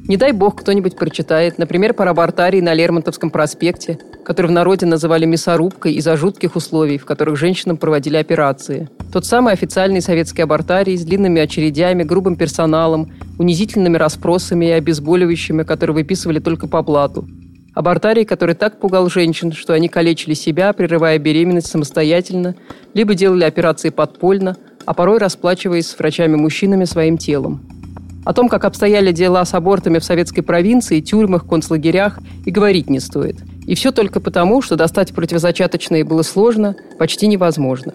Не 0.08 0.18
дай 0.18 0.32
бог 0.32 0.62
кто-нибудь 0.62 0.96
прочитает, 0.96 1.60
например, 1.60 1.94
про 1.94 2.10
абортарий 2.10 2.62
на 2.62 2.74
Лермонтовском 2.74 3.30
проспекте, 3.30 4.00
который 4.32 4.48
в 4.48 4.52
народе 4.52 4.86
называли 4.86 5.26
мясорубкой 5.26 5.96
из-за 5.96 6.16
жутких 6.16 6.56
условий, 6.56 6.98
в 6.98 7.04
которых 7.04 7.36
женщинам 7.36 7.76
проводили 7.76 8.16
операции. 8.16 8.88
Тот 9.12 9.26
самый 9.26 9.52
официальный 9.52 10.02
советский 10.02 10.42
абортарий 10.42 10.96
с 10.96 11.04
длинными 11.04 11.42
очередями, 11.42 12.04
грубым 12.04 12.38
персоналом, 12.38 13.12
унизительными 13.38 13.98
расспросами 13.98 14.68
и 14.68 14.72
обезболивающими, 14.72 15.64
которые 15.64 15.96
выписывали 15.96 16.40
только 16.40 16.70
по 16.70 16.82
блату. 16.82 17.28
Абортарий, 17.76 18.24
который 18.24 18.56
так 18.56 18.80
пугал 18.80 19.10
женщин, 19.10 19.52
что 19.52 19.74
они 19.74 19.90
калечили 19.90 20.34
себя, 20.34 20.72
прерывая 20.72 21.20
беременность 21.20 21.68
самостоятельно, 21.68 22.56
либо 22.94 23.16
делали 23.16 23.44
операции 23.44 23.90
подпольно, 23.90 24.56
а 24.86 24.94
порой 24.94 25.18
расплачиваясь 25.18 25.88
с 25.88 26.00
врачами-мужчинами 26.00 26.86
своим 26.86 27.18
телом. 27.18 27.81
О 28.24 28.34
том, 28.34 28.50
как 28.50 28.66
обстояли 28.66 29.12
дела 29.12 29.44
с 29.46 29.54
абортами 29.54 30.00
в 30.00 30.04
советской 30.04 30.42
провинции, 30.42 31.02
тюрьмах, 31.02 31.48
концлагерях, 31.48 32.20
и 32.46 32.52
говорить 32.52 32.90
не 32.90 33.00
стоит. 33.00 33.38
И 33.66 33.76
все 33.76 33.92
только 33.92 34.20
потому, 34.20 34.62
что 34.62 34.76
достать 34.76 35.14
противозачаточные 35.14 36.04
было 36.04 36.22
сложно, 36.22 36.76
почти 37.00 37.28
невозможно. 37.28 37.94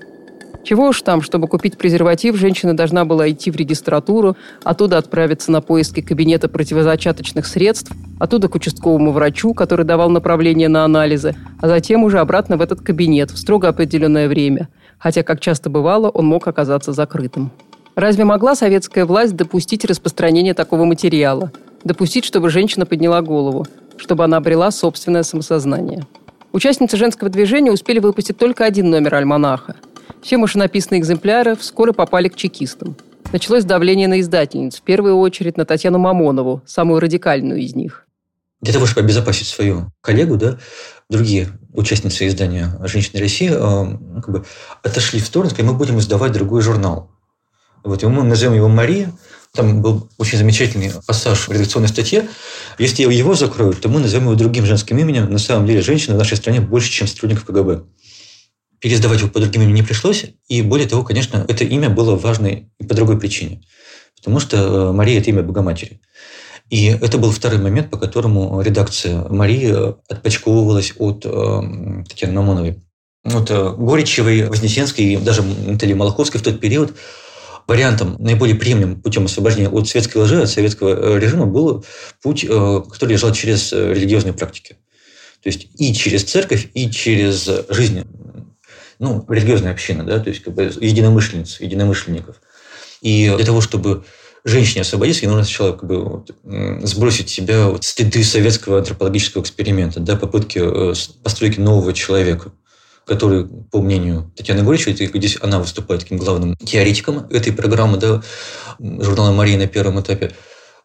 Чего 0.67 0.89
уж 0.89 1.03
там, 1.03 1.23
чтобы 1.23 1.47
купить 1.47 1.79
презерватив, 1.79 2.35
женщина 2.35 2.77
должна 2.77 3.05
была 3.05 3.31
идти 3.31 3.53
в 3.53 3.57
регистратуру, 3.57 4.37
оттуда 4.65 4.99
отправиться 4.99 5.53
на 5.53 5.61
поиски 5.61 6.01
кабинета 6.01 6.49
противозачаточных 6.49 7.47
средств, 7.47 7.93
оттуда 8.19 8.49
к 8.49 8.57
участковому 8.57 9.13
врачу, 9.13 9.55
который 9.55 9.87
давал 9.87 10.11
направление 10.11 10.69
на 10.69 10.85
анализы, 10.85 11.37
а 11.61 11.69
затем 11.69 12.03
уже 12.03 12.19
обратно 12.19 12.57
в 12.57 12.63
этот 12.63 12.81
кабинет 12.81 13.31
в 13.31 13.39
строго 13.39 13.69
определенное 13.69 14.27
время, 14.27 14.69
хотя, 14.99 15.23
как 15.23 15.39
часто 15.39 15.71
бывало, 15.71 16.09
он 16.09 16.27
мог 16.27 16.49
оказаться 16.49 16.93
закрытым. 16.93 17.53
Разве 17.97 18.27
могла 18.27 18.55
советская 18.55 19.07
власть 19.07 19.35
допустить 19.37 19.87
распространение 19.87 20.53
такого 20.53 20.85
материала? 20.85 21.51
Допустить, 21.83 22.27
чтобы 22.27 22.51
женщина 22.51 22.85
подняла 22.85 23.23
голову, 23.23 23.67
чтобы 23.97 24.23
она 24.23 24.37
обрела 24.37 24.71
собственное 24.71 25.23
самосознание? 25.23 26.07
Участницы 26.53 26.99
женского 26.99 27.31
движения 27.31 27.73
успели 27.73 27.99
выпустить 27.99 28.37
только 28.37 28.67
один 28.67 28.91
номер 28.91 29.15
альманаха. 29.15 29.77
Все 30.21 30.37
машинописные 30.37 31.01
экземпляры 31.01 31.57
вскоре 31.57 31.95
попали 31.95 32.29
к 32.29 32.37
чекистам. 32.37 32.97
Началось 33.33 33.65
давление 33.65 34.09
на 34.09 34.21
издательниц, 34.21 34.77
в 34.77 34.83
первую 34.83 35.17
очередь 35.17 35.57
на 35.57 35.65
Татьяну 35.65 35.99
Мамонову, 35.99 36.61
самую 36.67 37.01
радикальную 37.01 37.61
из 37.61 37.75
них. 37.75 38.07
Для 38.61 38.75
того, 38.75 38.85
чтобы 38.85 39.07
обезопасить 39.07 39.47
свою 39.47 39.91
коллегу, 40.03 40.37
да, 40.37 40.59
другие 41.09 41.49
участницы 41.73 42.27
издания 42.27 42.79
«Женщины 42.85 43.21
России» 43.21 43.51
э, 43.51 44.21
как 44.21 44.31
бы 44.31 44.45
отошли 44.83 45.19
в 45.19 45.27
сторону, 45.27 45.51
сказали, 45.51 45.73
мы 45.73 45.79
будем 45.79 45.99
издавать 45.99 46.33
другой 46.33 46.61
журнал. 46.61 47.16
Вот, 47.87 48.03
мы 48.03 48.25
назовем 48.25 48.55
его 48.55 48.69
Мария. 48.69 49.13
Там 49.53 49.81
был 49.81 50.09
очень 50.19 50.39
замечательный 50.39 50.91
пассаж 51.07 51.47
в 51.47 51.53
редакционной 51.53 51.89
статье. 51.89 52.29
Если 52.79 53.03
его 53.03 53.35
закроют, 53.35 53.81
то 53.81 53.89
мы 53.89 54.01
назовем 54.01 54.25
его 54.25 54.35
другим 54.35 54.67
женским 54.67 54.99
именем. 54.99 55.31
На 55.31 55.39
самом 55.39 55.67
деле, 55.67 55.83
женщин 55.83 56.15
в 56.15 56.19
нашей 56.19 56.37
стране 56.37 56.61
больше, 56.61 56.91
чем 56.91 57.07
сотрудников 57.07 57.45
КГБ. 57.45 57.85
пересдавать 58.81 59.21
его 59.21 59.31
по 59.31 59.39
другим 59.39 59.63
именем 59.63 59.77
не 59.77 59.83
пришлось. 59.83 60.27
И 60.49 60.63
более 60.63 60.89
того, 60.89 61.05
конечно, 61.05 61.45
это 61.47 61.63
имя 61.63 61.89
было 61.89 62.17
важно 62.17 62.47
и 62.49 62.85
по 62.85 62.95
другой 62.95 63.21
причине. 63.21 63.63
Потому 64.17 64.41
что 64.41 64.57
э, 64.57 64.93
Мария– 64.93 65.21
это 65.21 65.31
имя 65.31 65.45
Богоматери. 65.45 66.01
И 66.69 66.87
это 66.87 67.17
был 67.19 67.31
второй 67.31 67.61
момент, 67.61 67.91
по 67.91 67.99
которому 67.99 68.61
редакция 68.61 69.29
Марии 69.29 69.95
отпочковывалась 70.13 70.93
от 70.99 71.25
э, 71.25 72.03
Татьяны 72.09 72.35
Мамоновой. 72.35 72.83
Вот 73.23 73.49
э, 73.51 73.75
Горичевой, 73.79 74.49
Вознесенской 74.49 75.05
и 75.05 75.17
даже 75.17 75.43
Натальи 75.43 75.95
Малаховской 75.95 76.41
в 76.41 76.43
тот 76.43 76.59
период 76.59 76.95
вариантом, 77.67 78.17
наиболее 78.19 78.57
приемлемым 78.57 79.01
путем 79.01 79.25
освобождения 79.25 79.69
от 79.69 79.89
советской 79.89 80.19
лжи, 80.19 80.43
от 80.43 80.51
советского 80.51 81.17
э, 81.17 81.19
режима 81.19 81.47
был 81.47 81.85
путь, 82.23 82.45
э, 82.45 82.83
который 82.91 83.13
лежал 83.13 83.33
через 83.33 83.73
э, 83.73 83.93
религиозные 83.93 84.33
практики. 84.33 84.77
То 85.43 85.49
есть 85.49 85.69
и 85.79 85.93
через 85.95 86.25
церковь, 86.25 86.69
и 86.75 86.91
через 86.91 87.49
жизнь, 87.69 88.05
ну, 88.99 89.25
религиозная 89.29 89.73
община, 89.73 90.05
да, 90.05 90.19
то 90.19 90.31
есть 90.31 90.43
как 90.43 90.55
бы 90.55 90.73
единомышленниц, 90.81 91.61
единомышленников. 91.61 92.37
И 93.03 93.33
для 93.37 93.45
того, 93.45 93.61
чтобы 93.61 94.05
женщине 94.45 94.83
освободиться, 94.83 95.23
ей 95.23 95.29
нужно 95.29 95.45
сначала 95.45 95.73
как 95.73 95.89
бы, 95.89 96.03
вот, 96.03 96.31
сбросить 96.83 97.29
себя 97.29 97.69
вот, 97.69 97.85
стыды 97.85 98.25
советского 98.25 98.79
антропологического 98.79 99.43
эксперимента, 99.43 100.01
да, 100.01 100.17
попытки 100.17 100.61
постройки 101.23 101.61
нового 101.61 101.93
человека 101.93 102.53
который, 103.07 103.47
по 103.47 103.81
мнению 103.81 104.33
Татьяны 104.37 104.65
Горичевой, 104.65 104.95
здесь 104.97 105.39
она 105.41 105.61
выступает 105.61 106.03
таким 106.03 106.19
главным 106.19 106.57
теоретиком 106.57 107.27
этой 107.31 107.53
программы, 107.53 107.99
да, 107.99 108.23
журнала 108.81 109.33
«Мария» 109.33 109.57
на 109.57 109.69
первом 109.69 110.01
этапе, 110.01 110.33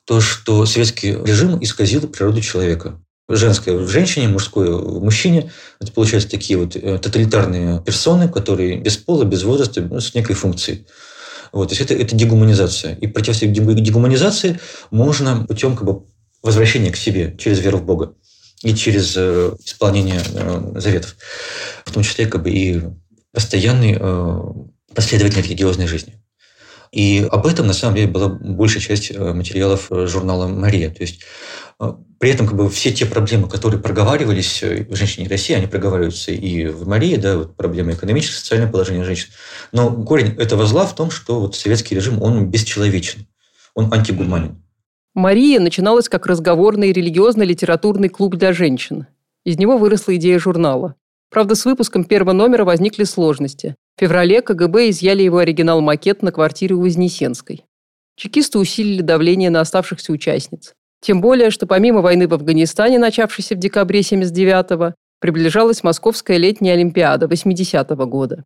то, 0.06 0.22
что 0.22 0.66
советский 0.66 1.14
режим 1.14 1.62
исказил 1.62 2.08
природу 2.08 2.42
человека. 2.42 3.02
Женское 3.28 3.76
в 3.76 3.88
женщине, 3.88 4.28
мужское 4.28 4.72
в 4.72 5.02
мужчине. 5.04 5.52
Это 5.80 5.92
получаются 5.92 6.30
такие 6.30 6.60
вот 6.60 6.76
э, 6.76 6.98
тоталитарные 6.98 7.82
персоны, 7.82 8.28
которые 8.28 8.78
без 8.78 8.98
пола, 8.98 9.24
без 9.24 9.44
возраста, 9.44 9.82
ну, 9.82 10.00
с 10.00 10.14
некой 10.14 10.36
функцией. 10.36 10.86
Вот, 11.54 11.70
то 11.70 11.76
есть 11.76 11.82
это, 11.82 11.94
это 11.94 12.16
дегуманизация. 12.16 12.96
И 12.96 13.08
противостоять 13.08 13.54
дегуманизации 13.54 14.60
можно 14.90 15.46
путем 15.48 15.76
как 15.76 15.86
бы, 15.86 16.04
возвращения 16.44 16.92
к 16.92 16.98
себе 16.98 17.36
через 17.40 17.60
веру 17.60 17.78
в 17.78 17.86
Бога 17.86 18.16
и 18.64 18.76
через 18.76 19.16
э, 19.18 19.52
исполнение 19.64 20.22
э, 20.34 20.74
заветов, 20.76 21.16
в 21.86 21.92
том 21.92 22.04
числе 22.04 22.28
как 22.28 22.44
бы 22.44 22.52
и 22.52 22.82
постоянной 23.32 23.98
э, 24.00 24.42
последовательной 24.94 25.44
религиозной 25.44 25.88
жизни. 25.88 26.22
И 26.92 27.26
об 27.32 27.48
этом, 27.48 27.68
на 27.68 27.74
самом 27.74 27.96
деле, 27.96 28.08
была 28.08 28.28
большая 28.28 28.82
часть 28.84 29.18
материалов 29.18 29.88
журнала 29.90 30.48
«Мария». 30.48 30.90
То 30.90 31.04
есть 31.04 31.22
при 32.20 32.30
этом 32.30 32.46
как 32.46 32.58
бы 32.58 32.70
все 32.70 32.92
те 32.92 33.06
проблемы, 33.06 33.48
которые 33.48 33.82
проговаривались 33.82 34.62
в 34.62 34.94
«Женщине 34.94 35.30
России», 35.30 35.56
они 35.56 35.68
проговариваются 35.68 36.34
и 36.34 36.68
в 36.68 36.86
«Марии», 36.90 37.16
да, 37.16 37.38
вот 37.38 37.56
проблемы 37.56 37.94
экономического, 37.94 38.40
социального 38.40 38.72
положения 38.72 39.06
женщин. 39.06 39.30
Но 39.72 40.04
корень 40.04 40.36
этого 40.38 40.66
зла 40.66 40.86
в 40.86 40.94
том, 40.94 41.12
что 41.12 41.40
вот 41.40 41.56
советский 41.56 41.96
режим, 41.96 42.22
он 42.22 42.48
бесчеловечен, 42.48 43.26
он 43.74 43.94
антигуманен. 43.94 44.62
Мария 45.14 45.60
начиналась 45.60 46.08
как 46.08 46.26
разговорный 46.26 46.94
религиозно-литературный 46.94 48.08
клуб 48.08 48.36
для 48.36 48.54
женщин. 48.54 49.08
Из 49.44 49.58
него 49.58 49.78
выросла 49.78 50.16
идея 50.16 50.40
журнала. 50.40 50.96
Правда, 51.30 51.56
с 51.56 51.66
выпуском 51.66 52.06
первого 52.06 52.32
номера 52.32 52.64
возникли 52.64 53.04
сложности. 53.04 53.76
В 53.98 54.02
феврале 54.02 54.42
КГБ 54.42 54.90
изъяли 54.90 55.24
его 55.24 55.40
оригинал-макет 55.40 56.22
на 56.22 56.32
квартире 56.32 56.76
у 56.76 56.82
Вознесенской. 56.82 57.66
Чекисты 58.16 58.58
усилили 58.58 59.02
давление 59.02 59.50
на 59.50 59.60
оставшихся 59.60 60.14
участниц. 60.14 60.76
Тем 61.02 61.20
более, 61.20 61.50
что 61.50 61.68
помимо 61.68 62.02
войны 62.02 62.28
в 62.28 62.34
Афганистане, 62.34 62.98
начавшейся 62.98 63.56
в 63.56 63.60
декабре 63.60 64.02
79-го, 64.02 64.94
приближалась 65.20 65.84
Московская 65.84 66.38
летняя 66.38 66.74
Олимпиада 66.74 67.26
80-го 67.26 68.06
года. 68.06 68.46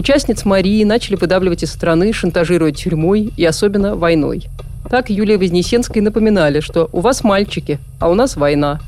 Участниц 0.00 0.46
Марии 0.46 0.82
начали 0.82 1.14
выдавливать 1.14 1.62
из 1.62 1.70
страны, 1.72 2.14
шантажируя 2.14 2.72
тюрьмой 2.72 3.34
и 3.36 3.44
особенно 3.44 3.96
войной. 3.96 4.46
Так 4.88 5.10
Юлия 5.10 5.36
Вознесенской 5.36 6.00
напоминали, 6.00 6.60
что 6.60 6.88
у 6.92 7.00
вас 7.00 7.22
мальчики, 7.22 7.78
а 7.98 8.08
у 8.08 8.14
нас 8.14 8.36
война. 8.36 8.80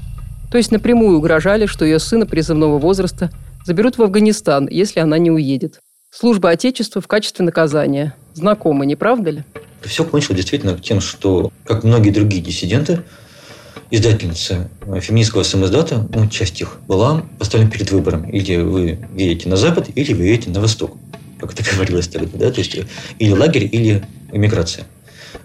То 0.51 0.57
есть 0.57 0.72
напрямую 0.72 1.18
угрожали, 1.18 1.66
что 1.66 1.85
ее 1.85 1.98
сына 1.98 2.25
призывного 2.25 2.79
возраста 2.79 3.31
заберут 3.66 3.98
в 3.98 4.03
Афганистан, 4.03 4.68
если 4.70 5.01
она 5.01 5.18
не 5.18 5.31
уедет. 5.31 5.81
Служба 6.11 6.48
Отечества 6.48 7.03
в 7.03 7.09
качестве 7.09 7.44
наказания. 7.44 8.14
Знакомо, 8.33 8.87
не 8.87 8.96
правда 8.96 9.31
ли? 9.33 9.44
Все 9.83 10.05
кончилось 10.05 10.38
действительно 10.38 10.79
тем, 10.79 11.03
что, 11.03 11.53
как 11.66 11.85
многие 11.85 12.09
другие 12.09 12.42
диссиденты, 12.42 13.03
издательница 13.92 14.70
феминистского 15.00 15.42
самоиздата, 15.42 16.09
ну, 16.14 16.26
часть 16.28 16.61
их 16.61 16.78
была 16.88 17.24
поставлена 17.38 17.70
перед 17.70 17.90
выбором. 17.92 18.28
Или 18.28 18.57
вы 18.57 18.98
едете 19.14 19.48
на 19.50 19.57
Запад, 19.57 19.90
или 19.94 20.14
вы 20.14 20.24
едете 20.24 20.50
на 20.50 20.61
Восток. 20.61 20.96
Как 21.38 21.52
это 21.52 21.62
говорилось 21.74 22.09
тогда. 22.09 22.38
Да? 22.38 22.50
То 22.50 22.61
есть 22.61 22.74
или 23.18 23.33
лагерь, 23.33 23.68
или 23.70 24.02
эмиграция. 24.33 24.87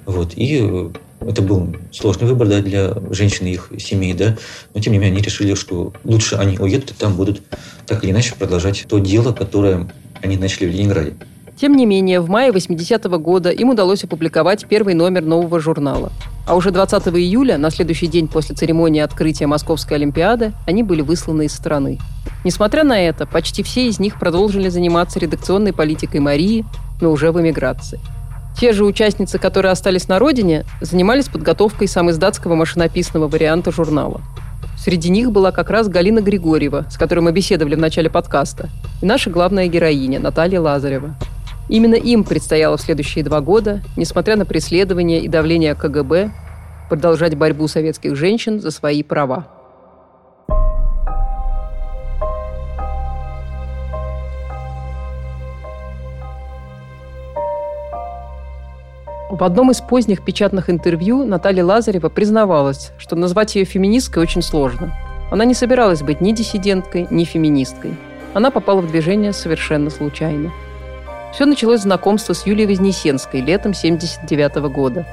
Вот. 0.05 0.33
И 0.38 0.89
это 1.19 1.41
был 1.41 1.75
сложный 1.91 2.27
выбор 2.27 2.47
да, 2.47 2.62
для 2.62 2.93
женщин 3.12 3.47
и 3.47 3.51
их 3.51 3.69
семей, 3.79 4.13
да, 4.13 4.38
но 4.73 4.81
тем 4.81 4.93
не 4.93 4.99
менее 4.99 5.15
они 5.15 5.23
решили, 5.23 5.55
что 5.55 5.93
лучше 6.03 6.36
они 6.36 6.57
уедут 6.57 6.91
и 6.91 6.93
там 6.93 7.15
будут 7.15 7.41
так 7.86 8.03
или 8.03 8.12
иначе 8.12 8.36
продолжать 8.36 8.86
то 8.88 8.99
дело, 8.99 9.33
которое 9.33 9.89
они 10.21 10.38
начали 10.38 10.67
в 10.67 10.71
Ленинграде. 10.71 11.15
Тем 11.60 11.76
не 11.76 11.88
менее, 11.88 12.20
в 12.20 12.30
мае 12.30 12.52
80-го 12.52 13.17
года 13.17 13.50
им 13.50 13.70
удалось 13.70 14.04
опубликовать 14.04 14.67
первый 14.67 14.93
номер 14.93 15.24
нового 15.24 15.60
журнала. 15.60 16.12
А 16.46 16.56
уже 16.56 16.70
20 16.70 17.08
июля, 17.08 17.58
на 17.58 17.72
следующий 17.72 18.06
день 18.06 18.28
после 18.28 18.56
церемонии 18.56 19.02
открытия 19.02 19.48
Московской 19.48 19.98
Олимпиады, 19.98 20.54
они 20.67 20.84
были 20.84 21.02
высланы 21.02 21.46
из 21.46 21.54
страны. 21.54 21.98
Несмотря 22.43 22.84
на 22.84 23.00
это, 23.00 23.26
почти 23.26 23.63
все 23.63 23.88
из 23.88 24.00
них 24.00 24.20
продолжили 24.20 24.70
заниматься 24.70 25.17
редакционной 25.17 25.74
политикой 25.74 26.20
Марии, 26.20 26.63
но 27.02 27.12
уже 27.12 27.32
в 27.32 27.41
эмиграции. 27.41 28.00
Те 28.60 28.72
же 28.72 28.86
участницы, 28.86 29.39
которые 29.39 29.72
остались 29.72 30.08
на 30.08 30.20
родине, 30.20 30.63
занимались 30.80 31.28
подготовкой 31.28 31.88
самоиздатского 31.88 32.54
машинописного 32.54 33.28
варианта 33.28 33.72
журнала. 33.72 34.22
Среди 34.78 35.10
них 35.10 35.32
была 35.32 35.52
как 35.52 35.72
раз 35.72 35.88
Галина 35.88 36.22
Григорьева, 36.22 36.86
с 36.89 36.98
которой 36.98 37.22
мы 37.22 37.32
беседовали 37.32 37.74
в 37.74 37.80
начале 37.80 38.12
подкаста, 38.12 38.70
и 39.02 39.08
наша 39.08 39.32
главная 39.32 39.67
героиня 39.67 40.20
Наталья 40.20 40.62
Лазарева. 40.62 41.15
Именно 41.69 41.95
им 41.95 42.23
предстояло 42.23 42.77
в 42.77 42.82
следующие 42.82 43.25
два 43.25 43.41
года, 43.41 43.82
несмотря 43.97 44.38
на 44.38 44.45
преследование 44.45 45.19
и 45.19 45.27
давление 45.27 45.75
КГБ, 45.75 46.32
продолжать 46.89 47.36
борьбу 47.36 47.67
советских 47.67 48.15
женщин 48.15 48.62
за 48.62 48.71
свои 48.71 49.03
права. 49.03 49.47
В 59.30 59.43
одном 59.43 59.71
из 59.71 59.82
поздних 59.82 60.23
печатных 60.23 60.69
интервью 60.69 61.25
Наталья 61.25 61.65
Лазарева 61.65 62.08
признавалась, 62.08 62.91
что 62.97 63.17
назвать 63.17 63.56
ее 63.56 63.65
феминисткой 63.65 64.23
очень 64.23 64.41
сложно. 64.41 64.93
Она 65.30 65.43
не 65.43 65.53
собиралась 65.53 66.01
быть 66.01 66.21
ни 66.21 66.32
диссиденткой, 66.32 67.08
ни 67.12 67.25
феминисткой. 67.25 67.91
Она 68.34 68.51
попала 68.51 68.80
в 68.80 68.89
движение 68.89 69.34
совершенно 69.34 69.89
случайно– 69.89 70.53
все 71.38 71.45
началось 71.45 71.82
знакомство 71.82 72.34
с 72.34 72.47
Юлией 72.47 72.67
Вознесенской 72.67 73.41
летом 73.41 73.71
79 73.71 74.56
года. 74.71 75.06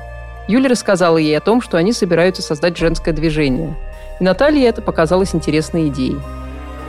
Юля 0.48 0.70
рассказала 0.70 1.18
ей 1.18 1.36
о 1.36 1.42
том, 1.42 1.60
что 1.60 1.76
они 1.76 1.92
собираются 1.92 2.40
создать 2.40 2.78
женское 2.78 3.12
движение. 3.12 3.74
И 4.18 4.24
Наталье 4.24 4.66
это 4.66 4.80
показалось 4.80 5.34
интересной 5.34 5.88
идеей. 5.88 6.16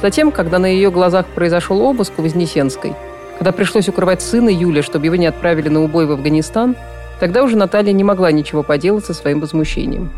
Затем, 0.01 0.31
когда 0.31 0.57
на 0.57 0.67
ее 0.67 0.89
глазах 0.89 1.25
произошел 1.25 1.81
обыск 1.81 2.13
у 2.17 2.21
Вознесенской, 2.21 2.93
когда 3.37 3.51
пришлось 3.51 3.89
укрывать 3.89 4.21
сына 4.21 4.47
Юли, 4.47 4.81
чтобы 4.81 5.03
его 5.03 5.17
не 5.17 5.25
отправили 5.25 5.67
на 5.67 5.83
убой 5.83 6.05
в 6.05 6.13
Афганистан, 6.13 6.77
тогда 7.19 7.43
уже 7.43 7.57
Наталья 7.57 7.91
не 7.91 8.05
могла 8.05 8.31
ничего 8.31 8.63
поделать 8.63 9.03
со 9.03 9.13
своим 9.13 9.41
возмущением. 9.41 10.11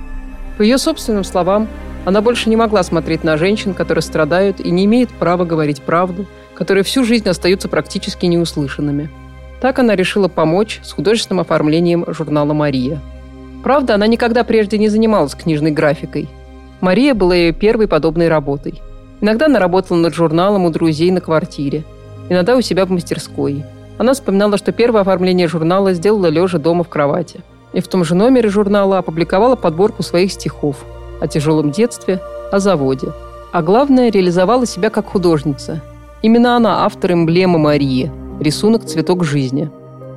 По 0.59 0.61
ее 0.61 0.77
собственным 0.77 1.23
словам, 1.23 1.67
она 2.05 2.21
больше 2.21 2.51
не 2.51 2.55
могла 2.55 2.83
смотреть 2.83 3.23
на 3.23 3.35
женщин, 3.35 3.73
которые 3.73 4.03
страдают 4.03 4.59
и 4.59 4.69
не 4.69 4.85
имеют 4.85 5.09
права 5.09 5.43
говорить 5.43 5.81
правду, 5.81 6.27
которые 6.57 6.83
всю 6.83 7.03
жизнь 7.03 7.29
остаются 7.29 7.69
практически 7.69 8.25
неуслышанными. 8.25 9.11
Так 9.61 9.77
она 9.77 9.95
решила 9.95 10.27
помочь 10.27 10.79
с 10.83 10.91
художественным 10.91 11.41
оформлением 11.41 12.03
журнала 12.07 12.53
«Мария». 12.53 12.99
Правда, 13.63 13.93
она 13.93 14.07
никогда 14.07 14.43
прежде 14.43 14.79
не 14.79 14.89
занималась 14.89 15.35
книжной 15.35 15.69
графикой. 15.69 16.27
«Мария» 16.81 17.13
была 17.13 17.35
ее 17.35 17.53
первой 17.53 17.87
подобной 17.87 18.27
работой. 18.27 18.81
Иногда 19.21 19.45
она 19.45 19.59
работала 19.59 19.97
над 19.97 20.15
журналом 20.15 20.65
у 20.65 20.71
друзей 20.71 21.11
на 21.11 21.21
квартире, 21.21 21.83
иногда 22.27 22.55
у 22.55 22.61
себя 22.61 22.85
в 22.85 22.89
мастерской. 22.89 23.63
Она 23.99 24.13
вспоминала, 24.13 24.57
что 24.57 24.71
первое 24.71 25.01
оформление 25.01 25.47
журнала 25.47 25.93
сделала 25.93 26.27
лежа 26.27 26.57
дома 26.57 26.83
в 26.83 26.89
кровати. 26.89 27.41
И 27.73 27.81
в 27.81 27.87
том 27.87 28.03
же 28.03 28.15
номере 28.15 28.49
журнала 28.49 28.97
опубликовала 28.97 29.55
подборку 29.55 30.01
своих 30.01 30.31
стихов 30.31 30.85
о 31.21 31.27
тяжелом 31.27 31.69
детстве, 31.69 32.19
о 32.51 32.57
заводе. 32.57 33.11
А 33.51 33.61
главное, 33.61 34.09
реализовала 34.11 34.65
себя 34.65 34.89
как 34.89 35.05
художница– 35.05 35.81
Именно 36.23 36.55
она 36.55 36.85
автор 36.85 37.13
эмблемы 37.13 37.59
Марии– 37.59 38.11
рисунок 38.39 38.85
«Цветок 38.85 39.23
жизни». 39.23 39.69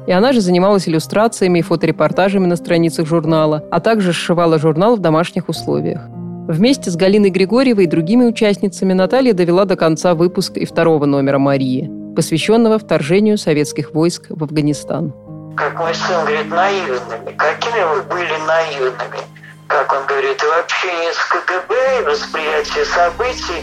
И 0.06 0.12
она 0.12 0.32
же 0.32 0.40
занималась 0.40 0.88
иллюстрациями 0.88 1.58
и 1.58 1.62
фоторепортажами 1.62 2.46
на 2.46 2.56
страницах 2.56 3.06
журнала, 3.06 3.62
а 3.70 3.80
также 3.80 4.12
сшивала 4.12 4.58
журнал 4.58 4.96
в 4.96 5.00
домашних 5.00 5.48
условиях. 5.48 6.00
Вместе 6.48 6.90
с 6.90 6.96
Галиной 6.96 7.30
Григорьевой 7.30 7.84
и 7.84 7.86
другими 7.86 8.24
участницами 8.24 8.94
Наталья 8.94 9.34
довела 9.34 9.66
до 9.66 9.76
конца 9.76 10.14
выпуск 10.14 10.56
и 10.56 10.64
второго 10.64 11.04
номера 11.04 11.38
«Марии», 11.38 11.90
посвященного 12.16 12.78
вторжению 12.78 13.36
советских 13.36 13.92
войск 13.94 14.26
в 14.30 14.42
Афганистан. 14.42 15.12
Как 15.54 15.78
мой 15.78 15.94
сын 15.94 16.24
говорит, 16.24 16.50
наивными. 16.50 17.36
Какими 17.36 17.94
вы 17.94 18.02
были 18.02 18.32
наивными? 18.48 19.20
Как 19.68 19.92
он 19.92 20.06
говорит, 20.06 20.42
вообще 20.42 20.88
не 20.88 21.12
с 21.12 21.18
КГБ, 21.28 22.10
восприятие 22.10 22.84
событий. 22.86 23.62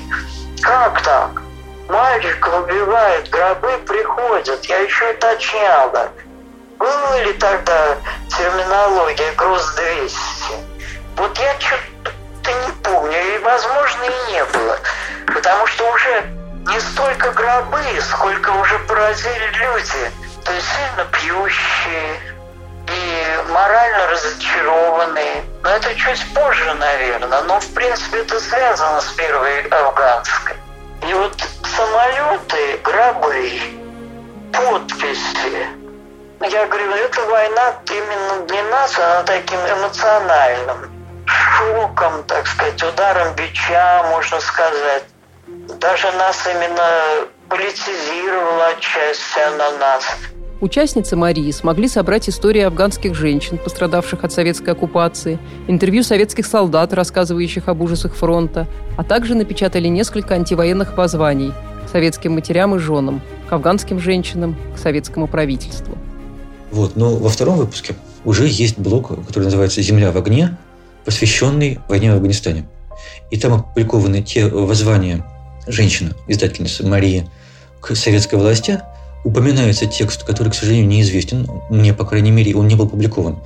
Как 0.62 1.04
так? 1.04 1.47
Мальчик 1.90 2.48
убивает, 2.48 3.30
гробы 3.30 3.78
приходят. 3.88 4.66
Я 4.66 4.80
еще 4.80 5.10
уточняла. 5.12 6.10
Была 6.78 7.18
ли 7.20 7.34
тогда 7.34 7.96
терминология 8.30 9.32
ГРОС-200? 9.32 10.12
Вот 11.16 11.38
я 11.40 11.56
что-то 11.60 12.52
не 12.52 12.72
помню, 12.84 13.18
и, 13.18 13.38
возможно, 13.40 14.04
и 14.04 14.32
не 14.32 14.44
было. 14.46 14.78
Потому 15.34 15.66
что 15.68 15.90
уже 15.92 16.24
не 16.68 16.80
столько 16.82 17.32
гробы, 17.32 17.82
сколько 18.02 18.50
уже 18.50 18.78
поразили 18.80 19.48
люди. 19.54 20.12
То 20.44 20.52
есть 20.52 20.68
сильно 20.68 21.06
пьющие 21.12 22.20
и 22.90 23.52
морально 23.52 24.08
разочарованные. 24.08 25.44
Но 25.64 25.70
это 25.70 25.96
чуть 25.96 26.34
позже, 26.34 26.74
наверное. 26.74 27.42
Но, 27.44 27.60
в 27.60 27.74
принципе, 27.74 28.20
это 28.20 28.40
связано 28.40 29.00
с 29.00 29.08
первой 29.14 29.62
афганской. 29.68 30.56
И 31.02 31.14
вот 31.14 31.36
самолеты, 31.64 32.80
гробы, 32.84 33.52
подписи. 34.52 35.68
Я 36.42 36.68
говорю, 36.68 36.92
эта 36.92 37.22
война 37.26 37.76
именно 37.90 38.46
для 38.48 38.64
нас, 38.64 38.98
она 38.98 39.24
таким 39.24 39.60
эмоциональным 39.60 40.92
шоком, 41.26 42.24
так 42.28 42.48
сказать, 42.48 42.82
ударом 42.82 43.36
бича, 43.36 44.06
можно 44.12 44.40
сказать. 44.40 45.04
Даже 45.80 46.12
нас 46.14 46.48
именно 46.48 47.28
политизировала 47.50 48.68
отчасти 48.68 49.40
она 49.40 49.72
нас. 49.80 50.06
Участницы 50.60 51.16
Марии 51.16 51.52
смогли 51.52 51.88
собрать 51.88 52.28
истории 52.30 52.62
афганских 52.62 53.14
женщин, 53.14 53.60
пострадавших 53.60 54.24
от 54.24 54.32
советской 54.32 54.72
оккупации, 54.72 55.38
интервью 55.68 56.02
советских 56.02 56.48
солдат, 56.48 56.94
рассказывающих 56.94 57.68
об 57.68 57.82
ужасах 57.82 58.16
фронта, 58.16 58.68
а 58.98 59.04
также 59.04 59.36
напечатали 59.36 59.88
несколько 59.88 60.36
антивоенных 60.36 60.98
воззваний 60.98 61.54
советским 61.92 62.34
матерям 62.34 62.76
и 62.76 62.80
женам, 62.80 63.22
к 63.48 63.54
афганским 63.54 64.00
женщинам, 64.00 64.58
к 64.76 64.78
советскому 64.78 65.28
правительству. 65.28 65.98
Вот, 66.72 66.98
но 66.98 67.16
во 67.16 67.30
втором 67.30 67.56
выпуске 67.56 67.96
уже 68.26 68.48
есть 68.48 68.78
блок, 68.78 69.26
который 69.26 69.46
называется 69.46 69.82
«Земля 69.82 70.12
в 70.12 70.18
огне», 70.18 70.58
посвященный 71.06 71.80
войне 71.88 72.12
в 72.12 72.16
Афганистане. 72.16 72.68
И 73.32 73.40
там 73.40 73.54
опубликованы 73.54 74.22
те 74.22 74.48
воззвания 74.48 75.26
женщины, 75.68 76.14
издательницы 76.28 76.86
Марии, 76.86 77.30
к 77.80 77.96
советской 77.96 78.36
власти– 78.36 78.82
упоминается 79.28 79.86
текст, 79.86 80.24
который, 80.24 80.50
к 80.50 80.56
сожалению, 80.56 80.88
неизвестен, 80.88 81.48
мне, 81.70 81.94
по 81.94 82.06
крайней 82.06 82.32
мере, 82.32 82.56
он 82.56 82.68
не 82.68 82.76
был 82.76 82.86
опубликован, 82.86 83.40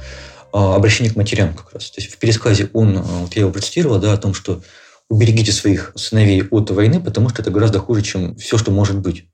а, 0.53 0.75
обращение 0.75 1.11
к 1.11 1.15
матерям 1.15 1.55
как 1.55 1.73
раз. 1.73 1.89
То 1.89 2.01
есть 2.01 2.13
в 2.13 2.17
пересказе 2.17 2.69
он, 2.73 2.97
а, 2.97 3.01
вот 3.01 3.33
я 3.33 3.41
его 3.41 3.51
процитировал, 3.51 3.97
да, 3.99 4.13
о 4.13 4.17
том, 4.17 4.35
что 4.35 4.61
уберегите 5.11 5.51
своих 5.51 5.91
сыновей 5.95 6.43
от 6.49 6.71
войны, 6.71 7.01
потому 7.01 7.27
что 7.27 7.41
это 7.41 7.51
гораздо 7.51 7.79
хуже, 7.79 8.01
чем 8.01 8.35
все, 8.37 8.57
что 8.57 8.71
может 8.71 8.97
быть. 8.99 9.25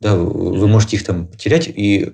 Да, 0.00 0.14
вы 0.16 0.66
можете 0.68 0.96
их 0.96 1.04
там 1.04 1.26
потерять, 1.26 1.68
и 1.68 2.12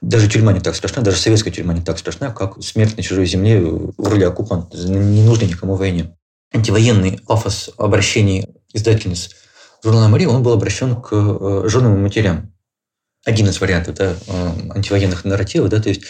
даже 0.00 0.28
тюрьма 0.28 0.52
не 0.52 0.60
так 0.60 0.74
страшна, 0.74 1.02
даже 1.02 1.18
советская 1.18 1.52
тюрьма 1.52 1.74
не 1.74 1.82
так 1.82 1.98
страшна, 1.98 2.32
как 2.32 2.60
смерть 2.62 2.96
на 2.96 3.02
чужой 3.02 3.26
земле 3.26 3.60
в 3.60 4.08
роли 4.08 4.24
оккупанта. 4.24 4.76
Не 4.76 5.22
нужно 5.22 5.44
никому 5.44 5.74
войне. 5.74 6.16
Антивоенный 6.52 7.20
пафос 7.26 7.70
обращений 7.76 8.48
издательниц 8.72 9.30
журнала 9.84 10.08
«Мария», 10.08 10.28
он 10.28 10.42
был 10.42 10.52
обращен 10.52 11.00
к 11.00 11.10
э, 11.12 11.68
женам 11.68 11.94
и 11.94 11.98
матерям 11.98 12.52
один 13.24 13.48
из 13.48 13.60
вариантов 13.60 13.94
да, 13.94 14.16
э, 14.26 14.70
антивоенных 14.74 15.24
нарративов, 15.24 15.68
да, 15.68 15.80
то 15.80 15.90
есть 15.90 16.02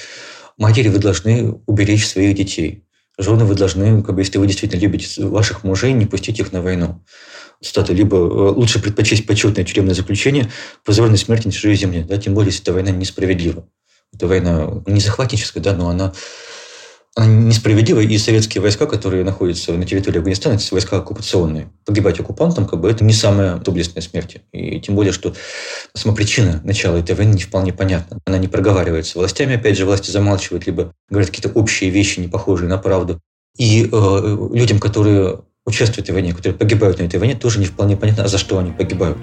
матери 0.56 0.88
вы 0.88 0.98
должны 0.98 1.60
уберечь 1.66 2.06
своих 2.06 2.36
детей. 2.36 2.84
Жены 3.18 3.44
вы 3.44 3.56
должны, 3.56 4.02
как 4.02 4.14
бы, 4.14 4.20
если 4.20 4.38
вы 4.38 4.46
действительно 4.46 4.80
любите 4.80 5.24
ваших 5.26 5.64
мужей, 5.64 5.92
не 5.92 6.06
пустить 6.06 6.38
их 6.38 6.52
на 6.52 6.62
войну. 6.62 7.04
Цитата, 7.60 7.92
либо 7.92 8.16
э, 8.16 8.20
лучше 8.20 8.80
предпочесть 8.80 9.26
почетное 9.26 9.64
тюремное 9.64 9.94
заключение 9.94 10.50
позорной 10.84 11.18
смерти 11.18 11.48
на 11.48 11.52
чужой 11.52 11.74
земле, 11.74 12.06
да, 12.08 12.16
тем 12.16 12.34
более, 12.34 12.50
если 12.50 12.62
эта 12.62 12.72
война 12.72 12.92
несправедлива. 12.92 13.66
Это 14.14 14.28
война 14.28 14.82
не 14.86 15.00
захватническая, 15.00 15.62
да, 15.62 15.74
но 15.74 15.88
она 15.88 16.12
несправедливо, 17.26 18.00
и 18.00 18.18
советские 18.18 18.62
войска, 18.62 18.86
которые 18.86 19.24
находятся 19.24 19.72
на 19.72 19.84
территории 19.84 20.18
Афганистана, 20.18 20.54
это 20.54 20.64
войска 20.70 20.98
оккупационные. 20.98 21.70
Погибать 21.84 22.20
оккупантам, 22.20 22.66
как 22.66 22.80
бы, 22.80 22.90
это 22.90 23.04
не 23.04 23.12
самая 23.12 23.56
доблестная 23.56 24.02
смерть. 24.02 24.38
И 24.52 24.80
тем 24.80 24.94
более, 24.94 25.12
что 25.12 25.34
сама 25.94 26.14
причина 26.14 26.60
начала 26.64 26.96
этой 26.96 27.14
войны 27.14 27.34
не 27.34 27.42
вполне 27.42 27.72
понятна. 27.72 28.18
Она 28.26 28.38
не 28.38 28.48
проговаривается 28.48 29.18
властями, 29.18 29.56
опять 29.56 29.76
же, 29.76 29.84
власти 29.84 30.10
замалчивают, 30.10 30.66
либо 30.66 30.92
говорят 31.08 31.30
какие-то 31.30 31.58
общие 31.58 31.90
вещи, 31.90 32.20
не 32.20 32.28
похожие 32.28 32.68
на 32.68 32.78
правду. 32.78 33.20
И 33.56 33.88
э, 33.90 34.48
людям, 34.52 34.78
которые 34.78 35.40
участвуют 35.66 36.06
в 36.06 36.10
этой 36.10 36.12
войне, 36.12 36.32
которые 36.32 36.58
погибают 36.58 36.98
на 36.98 37.04
этой 37.04 37.18
войне, 37.18 37.34
тоже 37.34 37.58
не 37.58 37.66
вполне 37.66 37.96
понятно, 37.96 38.24
а 38.24 38.28
за 38.28 38.38
что 38.38 38.58
они 38.58 38.70
погибают. 38.70 39.18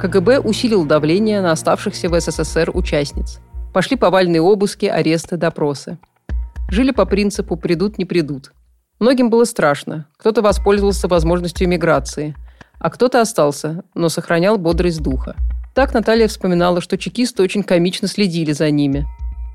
КГБ 0.00 0.38
усилил 0.40 0.84
давление 0.84 1.40
на 1.40 1.52
оставшихся 1.52 2.08
в 2.08 2.20
СССР 2.20 2.70
участниц. 2.72 3.40
Пошли 3.74 3.96
повальные 3.96 4.40
обыски, 4.40 4.86
аресты, 4.86 5.36
допросы. 5.36 5.98
Жили 6.70 6.90
по 6.90 7.06
принципу 7.06 7.56
«придут, 7.56 7.96
не 7.96 8.04
придут». 8.04 8.52
Многим 9.00 9.30
было 9.30 9.44
страшно. 9.44 10.06
Кто-то 10.18 10.42
воспользовался 10.42 11.08
возможностью 11.08 11.66
эмиграции, 11.66 12.36
а 12.78 12.90
кто-то 12.90 13.20
остался, 13.20 13.84
но 13.94 14.08
сохранял 14.08 14.58
бодрость 14.58 15.02
духа. 15.02 15.34
Так 15.74 15.94
Наталья 15.94 16.28
вспоминала, 16.28 16.80
что 16.80 16.98
чекисты 16.98 17.42
очень 17.42 17.62
комично 17.62 18.06
следили 18.06 18.52
за 18.52 18.70
ними. 18.70 19.06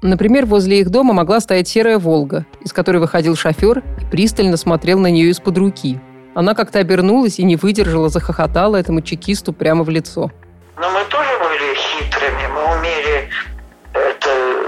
Например, 0.01 0.45
возле 0.45 0.79
их 0.79 0.89
дома 0.89 1.13
могла 1.13 1.39
стоять 1.39 1.67
серая 1.67 1.99
«Волга», 1.99 2.45
из 2.61 2.73
которой 2.73 2.97
выходил 2.97 3.35
шофер 3.35 3.83
и 4.01 4.05
пристально 4.09 4.57
смотрел 4.57 4.99
на 4.99 5.07
нее 5.07 5.29
из-под 5.29 5.57
руки. 5.57 5.99
Она 6.33 6.55
как-то 6.55 6.79
обернулась 6.79 7.37
и 7.37 7.43
не 7.43 7.57
выдержала, 7.57 8.09
захохотала 8.09 8.75
этому 8.75 9.01
чекисту 9.01 9.53
прямо 9.53 9.83
в 9.83 9.89
лицо. 9.89 10.31
Но 10.77 10.89
мы 10.89 11.05
тоже 11.09 11.29
были 11.39 11.75
хитрыми, 11.75 12.42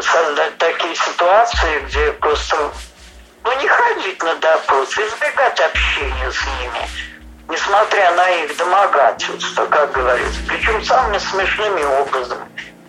создать 0.02 0.58
такие 0.58 0.96
ситуации, 0.96 1.86
где 1.88 2.12
просто 2.14 2.56
ну, 3.44 3.62
не 3.62 3.68
ходить 3.68 4.22
на 4.24 4.36
допрос, 4.36 4.90
избегать 4.92 5.60
общения 5.60 6.32
с 6.32 6.46
ними, 6.60 6.90
несмотря 7.50 8.16
на 8.16 8.30
их 8.44 8.58
домогательство, 8.58 9.66
как 9.66 9.92
говорится, 9.94 10.40
причем 10.48 10.84
самыми 10.84 11.18
смешными 11.18 11.84
образами. 12.02 12.46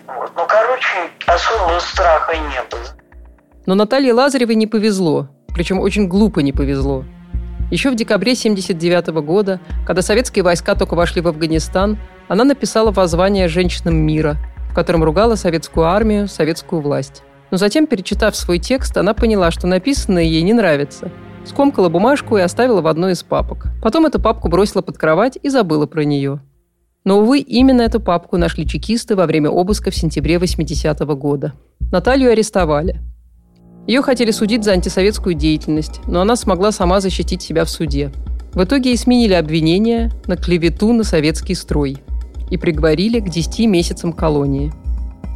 Вот. 0.07 0.33
Ну, 0.37 0.47
короче, 0.47 1.11
особого 1.27 1.79
страха 1.81 2.37
не 2.37 2.63
было. 2.71 2.97
Но 3.67 3.75
Наталье 3.75 4.13
Лазаревой 4.13 4.55
не 4.55 4.67
повезло, 4.67 5.29
причем 5.55 5.81
очень 5.81 6.09
глупо 6.09 6.41
не 6.41 6.53
повезло. 6.53 7.05
Еще 7.71 7.91
в 7.91 7.97
декабре 7.97 8.33
1979 8.33 9.09
года, 9.25 9.61
когда 9.87 10.01
советские 10.01 10.45
войска 10.45 10.77
только 10.77 10.95
вошли 10.95 11.21
в 11.21 11.27
Афганистан, 11.27 11.99
она 12.29 12.45
написала 12.45 12.93
воззвание 12.93 13.49
женщинам 13.49 13.97
мира– 13.97 14.37
котором 14.77 15.03
ругала 15.03 15.37
советскую 15.37 15.87
армию, 15.87 16.29
советскую 16.29 16.83
власть. 16.83 17.23
Но 17.51 17.57
затем, 17.57 17.87
перечитав 17.87 18.37
свой 18.37 18.59
текст, 18.59 18.95
она 18.99 19.15
поняла, 19.15 19.51
что 19.51 19.67
написанное 19.67 20.25
ей 20.25 20.43
не 20.43 20.53
нравится. 20.53 21.11
Скомкала 21.47 21.89
бумажку 21.89 22.37
и 22.37 22.43
оставила 22.43 22.83
в 22.83 22.87
одной 22.87 23.13
из 23.13 23.23
папок. 23.23 23.69
Потом 23.83 24.05
эту 24.05 24.21
папку 24.21 24.49
бросила 24.49 24.83
под 24.83 24.99
кровать 24.99 25.39
и 25.43 25.49
забыла 25.49 25.87
про 25.87 26.05
нее. 26.05 26.41
Но, 27.05 27.21
увы, 27.21 27.39
именно 27.39 27.81
эту 27.81 28.01
папку 28.01 28.37
нашли 28.37 28.67
чекисты 28.67 29.17
во 29.17 29.25
время 29.25 29.49
обыска 29.49 29.91
в 29.91 29.97
сентябре 29.97 30.35
80-го 30.35 31.17
года. 31.17 31.55
Наталью 31.91 32.31
арестовали. 32.31 33.01
Ее 33.87 34.03
хотели 34.03 34.31
судить 34.31 34.65
за 34.65 34.73
антисоветскую 34.73 35.35
деятельность, 35.35 36.01
но 36.07 36.21
она 36.21 36.37
смогла 36.37 36.71
сама 36.71 37.01
защитить 37.01 37.41
себя 37.41 37.65
в 37.65 37.71
суде. 37.71 38.13
В 38.53 38.63
итоге 38.63 38.91
ей 38.91 38.99
сменили 38.99 39.33
обвинения 39.33 40.13
на 40.27 40.37
клевету 40.37 40.93
на 40.93 41.03
советский 41.03 41.55
строй– 41.55 41.97
и 42.51 42.57
приговорили 42.57 43.21
к 43.21 43.29
10 43.29 43.67
месяцам 43.67 44.13
колонии. 44.13 44.73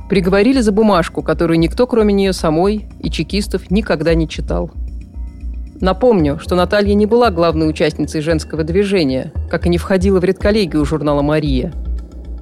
Приговорили 0.08 0.60
за 0.60 0.72
бумажку, 0.72 1.22
которую 1.22 1.58
никто, 1.58 1.86
кроме 1.86 2.12
нее 2.12 2.32
самой 2.32 2.86
и 3.00 3.10
чекистов, 3.10 3.70
никогда 3.70 4.14
не 4.14 4.28
читал. 4.28 4.70
Напомню, 5.80 6.38
что 6.38 6.56
Наталья 6.56 6.94
не 6.94 7.06
была 7.06 7.30
главной 7.30 7.68
участницей 7.70 8.20
женского 8.20 8.64
движения, 8.64 9.32
как 9.48 9.66
и 9.66 9.68
не 9.70 9.78
входила 9.78 10.20
в 10.20 10.24
редколлегию 10.24 10.84
журнала 10.84 11.22
«Мария». 11.22 11.72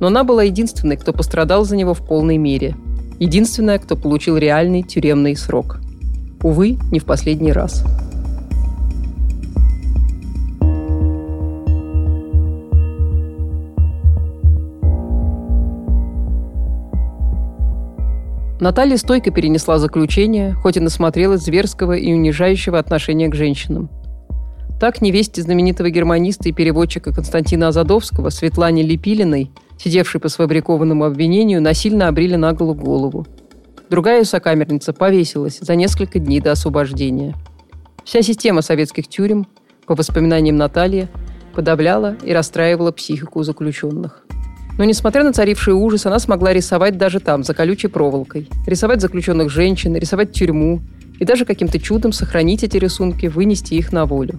Но 0.01 0.09
она 0.09 0.25
была 0.25 0.43
единственной, 0.45 0.97
кто 0.97 1.13
пострадал 1.13 1.65
за 1.65 1.77
него 1.77 1.95
в 1.95 2.05
полной 2.05 2.37
мере. 2.37 2.75
Единственная, 3.19 3.79
кто 3.79 3.97
получил 3.97 4.37
реальный 4.37 4.83
тюремный 4.83 5.37
срок. 5.37 5.79
Увы, 6.43 6.79
не 6.91 7.01
в 7.01 7.05
последний 7.05 7.53
раз. 7.53 7.85
Наталья 18.61 18.97
стойко 18.97 19.31
перенесла 19.31 19.79
заключение, 19.79 20.53
хоть 20.53 20.77
и 20.77 20.81
насмотрелась 20.81 21.43
зверского 21.43 21.93
и 21.93 22.13
унижающего 22.13 22.79
отношения 22.79 23.29
к 23.29 23.35
женщинам. 23.35 23.89
Так 24.81 25.01
невесте 25.01 25.43
знаменитого 25.43 25.91
германиста 25.91 26.49
и 26.49 26.53
переводчика 26.53 27.13
Константина 27.13 27.69
Азадовского 27.69 28.31
Светлане 28.31 28.83
Лепилиной, 28.83 29.53
сидевшей 29.79 30.21
по 30.21 30.29
сфабрикованному 30.29 31.05
обвинению, 31.05 31.63
насильно 31.63 32.09
обрили 32.09 32.35
на 32.35 32.53
голову 32.53 32.81
голову. 32.81 33.27
Другая 33.91 34.25
сокамерница 34.25 34.93
повесилась 34.93 35.59
за 35.61 35.75
несколько 35.77 36.19
дней 36.19 36.41
до 36.41 36.53
освобождения. 36.53 37.35
Вся 38.05 38.23
система 38.23 38.63
советских 38.63 39.09
тюрем, 39.09 39.47
по 39.87 39.95
воспоминаниям 39.95 40.57
Натальи, 40.57 41.09
подавляла 41.55 42.17
и 42.23 42.33
расстраивала 42.33 42.93
психику 42.93 43.43
заключенных. 43.43 44.25
Но, 44.79 44.85
несмотря 44.85 45.25
на 45.25 45.33
царивший 45.33 45.75
ужас, 45.75 46.07
она 46.07 46.21
смогла 46.21 46.53
рисовать 46.53 46.97
даже 46.97 47.19
там, 47.19 47.43
за 47.43 47.53
колючей 47.53 47.89
проволокой. 47.89 48.49
Рисовать 48.65 49.01
заключенных 49.01 49.51
женщин, 49.51 49.97
рисовать 49.97 50.31
тюрьму. 50.31 50.81
И 51.19 51.25
даже 51.25 51.45
каким-то 51.45 51.81
чудом 51.81 52.13
сохранить 52.13 52.63
эти 52.63 52.77
рисунки, 52.77 53.27
вынести 53.27 53.75
их 53.75 53.93
на 53.93 54.07
волю. 54.07 54.39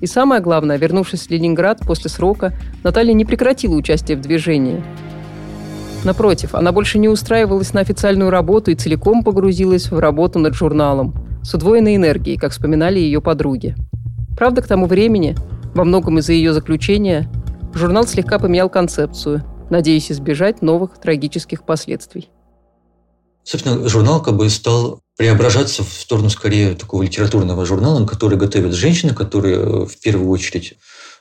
И 0.00 0.06
самое 0.06 0.40
главное, 0.40 0.78
вернувшись 0.78 1.26
в 1.26 1.30
Ленинград 1.30 1.80
после 1.80 2.08
срока, 2.08 2.54
Наталья 2.84 3.12
не 3.12 3.24
прекратила 3.24 3.74
участие 3.74 4.16
в 4.16 4.20
движении. 4.20 4.84
Напротив, 6.04 6.54
она 6.54 6.70
больше 6.70 6.98
не 6.98 7.08
устраивалась 7.08 7.72
на 7.74 7.80
официальную 7.80 8.30
работу 8.30 8.70
и 8.70 8.76
целиком 8.76 9.24
погрузилась 9.24 9.90
в 9.90 9.98
работу 9.98 10.38
над 10.38 10.54
журналом 10.54 11.12
с 11.42 11.52
удвоенной 11.54 11.96
энергией, 11.96 12.36
как 12.36 12.52
вспоминали 12.52 13.00
ее 13.00 13.20
подруги. 13.20 13.74
Правда, 14.36 14.62
к 14.62 14.68
тому 14.68 14.86
времени, 14.86 15.34
во 15.74 15.82
многом 15.82 16.20
из-за 16.20 16.34
ее 16.34 16.52
заключения, 16.52 17.28
журнал 17.74 18.06
слегка 18.06 18.38
поменял 18.38 18.68
концепцию– 18.68 19.42
надеясь 19.70 20.10
избежать 20.10 20.62
новых 20.62 20.98
трагических 20.98 21.64
последствий. 21.64 22.30
Собственно, 23.42 23.88
журнал 23.88 24.22
как 24.22 24.36
бы 24.36 24.50
стал 24.50 25.00
преображаться 25.16 25.84
в 25.84 25.92
сторону 25.92 26.30
скорее 26.30 26.74
такого 26.74 27.02
литературного 27.02 27.64
журнала, 27.64 28.04
который 28.06 28.36
готовят 28.36 28.74
женщины, 28.74 29.14
которые 29.14 29.56
э, 29.56 29.86
в 29.86 30.00
первую 30.00 30.28
очередь 30.30 30.74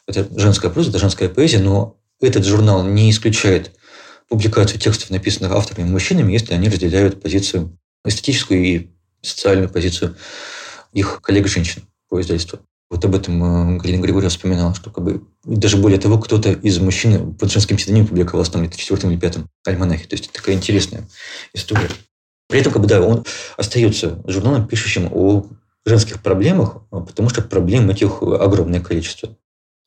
это 0.08 0.28
женская 0.36 0.70
проза, 0.70 0.90
это 0.90 1.00
женская 1.00 1.30
поэзия, 1.30 1.60
но 1.60 1.98
этот 2.20 2.46
журнал 2.46 2.84
не 2.84 3.10
исключает 3.10 3.76
публикацию 4.28 4.80
текстов, 4.80 5.12
написанных 5.12 5.52
авторами 5.52 5.88
мужчинами, 5.88 6.34
если 6.34 6.54
они 6.54 6.70
разделяют 6.70 7.22
позицию 7.22 7.78
эстетическую 8.04 8.64
и 8.64 8.92
социальную 9.22 9.70
позицию 9.70 10.16
их 10.94 11.22
коллег-женщин 11.22 11.84
по 12.10 12.22
издательству. 12.22 12.60
Вот 12.90 13.04
об 13.04 13.16
этом 13.16 13.44
э, 13.44 13.78
Галина 13.78 14.02
Григорьева 14.02 14.30
вспоминала, 14.30 14.76
что 14.76 14.92
как 14.92 15.04
бы 15.04 15.24
даже 15.44 15.78
более 15.78 16.00
того, 16.00 16.20
кто-то 16.20 16.52
из 16.52 16.80
мужчин 16.80 17.34
под 17.36 17.52
женским 17.52 17.78
псевдонимом 17.78 18.08
публиковался 18.08 18.54
там 18.54 18.62
где-то 18.62 18.78
в 18.78 18.80
четвертом 18.82 19.12
или 19.12 19.20
пятом 19.20 19.50
альманахе. 19.66 20.08
То 20.08 20.14
есть 20.14 20.26
это 20.26 20.36
такая 20.36 20.56
интересная 20.56 21.08
история. 21.54 21.90
При 22.48 22.60
этом, 22.60 22.72
как 22.72 22.82
бы, 22.82 22.88
да, 22.88 23.02
он 23.02 23.26
остается 23.58 24.22
журналом, 24.28 24.68
пишущим 24.68 25.10
о 25.12 25.48
женских 25.86 26.22
проблемах, 26.22 26.78
а 26.92 27.02
потому 27.02 27.30
что 27.30 27.42
проблем 27.42 27.90
этих 27.90 28.22
огромное 28.22 28.82
количество. 28.82 29.36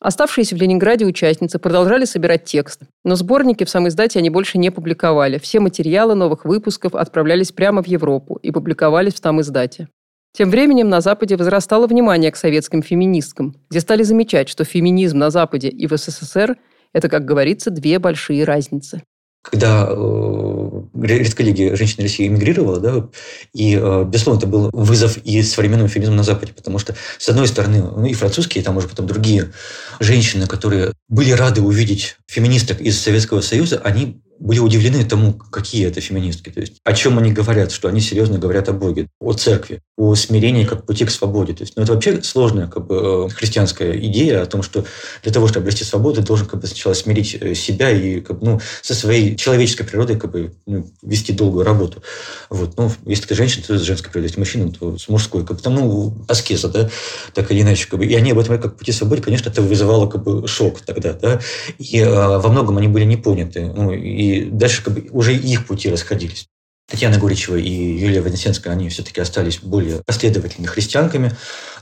Оставшиеся 0.00 0.54
в 0.54 0.58
Ленинграде 0.58 1.04
участницы 1.04 1.58
продолжали 1.58 2.04
собирать 2.04 2.44
текст, 2.44 2.82
но 3.04 3.16
сборники 3.16 3.64
в 3.64 3.70
самой 3.70 3.88
издате 3.88 4.20
они 4.20 4.30
больше 4.30 4.56
не 4.56 4.70
публиковали. 4.70 5.38
Все 5.38 5.58
материалы 5.58 6.14
новых 6.14 6.44
выпусков 6.44 6.94
отправлялись 6.94 7.50
прямо 7.50 7.82
в 7.82 7.86
Европу 7.86 8.38
и 8.40 8.52
публиковались 8.52 9.14
в 9.14 9.20
там 9.20 9.40
издате. 9.40 9.88
Тем 10.32 10.50
временем 10.50 10.88
на 10.88 11.00
Западе 11.00 11.36
возрастало 11.36 11.86
внимание 11.86 12.30
к 12.30 12.36
советским 12.36 12.82
феминисткам, 12.82 13.56
где 13.70 13.80
стали 13.80 14.02
замечать, 14.02 14.48
что 14.48 14.64
феминизм 14.64 15.18
на 15.18 15.30
Западе 15.30 15.68
и 15.68 15.86
в 15.86 15.96
СССР– 15.96 16.56
это, 16.92 17.08
как 17.08 17.24
говорится, 17.24 17.70
две 17.70 17.98
большие 17.98 18.44
разницы. 18.44 19.02
Когда 19.42 19.86
э, 19.88 20.70
редколлегия 21.00 21.74
женщин 21.76 22.02
России 22.02 22.26
эмигрировала, 22.26 22.80
да, 22.80 23.08
и, 23.54 23.76
э, 23.80 24.04
безусловно, 24.04 24.38
это 24.38 24.46
был 24.46 24.70
вызов 24.72 25.16
и 25.18 25.42
современному 25.42 25.88
феминизму 25.88 26.16
на 26.16 26.22
Западе, 26.22 26.52
потому 26.52 26.78
что, 26.78 26.94
с 27.18 27.28
одной 27.28 27.46
стороны, 27.46 27.82
ну, 27.82 28.04
и 28.04 28.14
французские, 28.14 28.62
и 28.62 28.64
там 28.64 28.76
уже 28.76 28.88
потом 28.88 29.06
другие 29.06 29.52
женщины, 30.00 30.46
которые 30.46 30.92
были 31.08 31.30
рады 31.30 31.62
увидеть 31.62 32.16
феминисток 32.26 32.80
из 32.80 33.00
Советского 33.00 33.40
Союза, 33.40 33.80
они 33.84 34.20
были 34.38 34.60
удивлены 34.60 35.04
тому, 35.04 35.32
какие 35.32 35.86
это 35.86 36.00
феминистки. 36.00 36.50
То 36.50 36.60
есть, 36.60 36.74
о 36.84 36.92
чем 36.92 37.18
они 37.18 37.32
говорят, 37.32 37.72
что 37.72 37.88
они 37.88 38.00
серьезно 38.00 38.38
говорят 38.38 38.68
о 38.68 38.72
Боге, 38.72 39.08
о 39.20 39.32
церкви, 39.32 39.80
о 39.96 40.14
смирении 40.14 40.64
как 40.64 40.86
пути 40.86 41.04
к 41.04 41.10
свободе. 41.10 41.52
То 41.54 41.62
есть, 41.62 41.74
ну, 41.76 41.82
это 41.82 41.94
вообще 41.94 42.22
сложная 42.22 42.68
как 42.68 42.86
бы, 42.86 43.28
э, 43.30 43.34
христианская 43.34 43.98
идея 43.98 44.42
о 44.42 44.46
том, 44.46 44.62
что 44.62 44.84
для 45.22 45.32
того, 45.32 45.48
чтобы 45.48 45.64
обрести 45.64 45.84
свободу, 45.84 46.20
ты 46.20 46.26
должен 46.26 46.46
как 46.46 46.60
бы, 46.60 46.66
сначала 46.66 46.94
смирить 46.94 47.36
э, 47.40 47.54
себя 47.54 47.90
и 47.90 48.20
как 48.20 48.38
бы, 48.38 48.46
ну, 48.46 48.60
со 48.82 48.94
своей 48.94 49.36
человеческой 49.36 49.84
природой 49.84 50.18
как 50.18 50.30
бы, 50.30 50.54
ну, 50.66 50.88
вести 51.02 51.32
долгую 51.32 51.64
работу. 51.64 52.02
Вот. 52.48 52.76
Ну, 52.76 52.92
если 53.06 53.26
ты 53.26 53.34
женщина, 53.34 53.64
то 53.66 53.78
с 53.78 53.82
женской 53.82 54.10
природой, 54.10 54.28
если 54.28 54.40
мужчина, 54.40 54.70
то 54.70 54.96
с 54.96 55.08
мужской. 55.08 55.44
Как 55.44 55.56
бы, 55.56 55.62
там, 55.62 55.74
ну, 55.74 56.14
аскеза, 56.28 56.68
да, 56.68 56.90
так 57.34 57.50
или 57.50 57.62
иначе. 57.62 57.88
Как 57.88 57.98
бы. 57.98 58.06
И 58.06 58.14
они 58.14 58.30
об 58.30 58.38
этом 58.38 58.60
как 58.60 58.76
пути 58.76 58.92
свободы, 58.92 59.20
конечно, 59.22 59.50
это 59.50 59.62
вызывало 59.62 60.06
как 60.06 60.22
бы, 60.22 60.46
шок 60.46 60.80
тогда. 60.80 61.12
Да? 61.12 61.40
И 61.78 61.98
э, 61.98 62.08
во 62.38 62.48
многом 62.48 62.78
они 62.78 62.86
были 62.86 63.04
не 63.04 63.16
поняты. 63.16 63.72
Ну, 63.74 63.92
и 63.92 64.27
дальше 64.50 64.82
как 64.82 64.94
бы 64.94 65.08
уже 65.10 65.34
их 65.34 65.66
пути 65.66 65.90
расходились. 65.90 66.48
Татьяна 66.90 67.18
Горичева 67.18 67.56
и 67.56 67.70
Юлия 67.70 68.22
Вознесенская, 68.22 68.72
они 68.72 68.88
все-таки 68.88 69.20
остались 69.20 69.58
более 69.58 70.02
последовательными 70.06 70.68
христианками. 70.68 71.32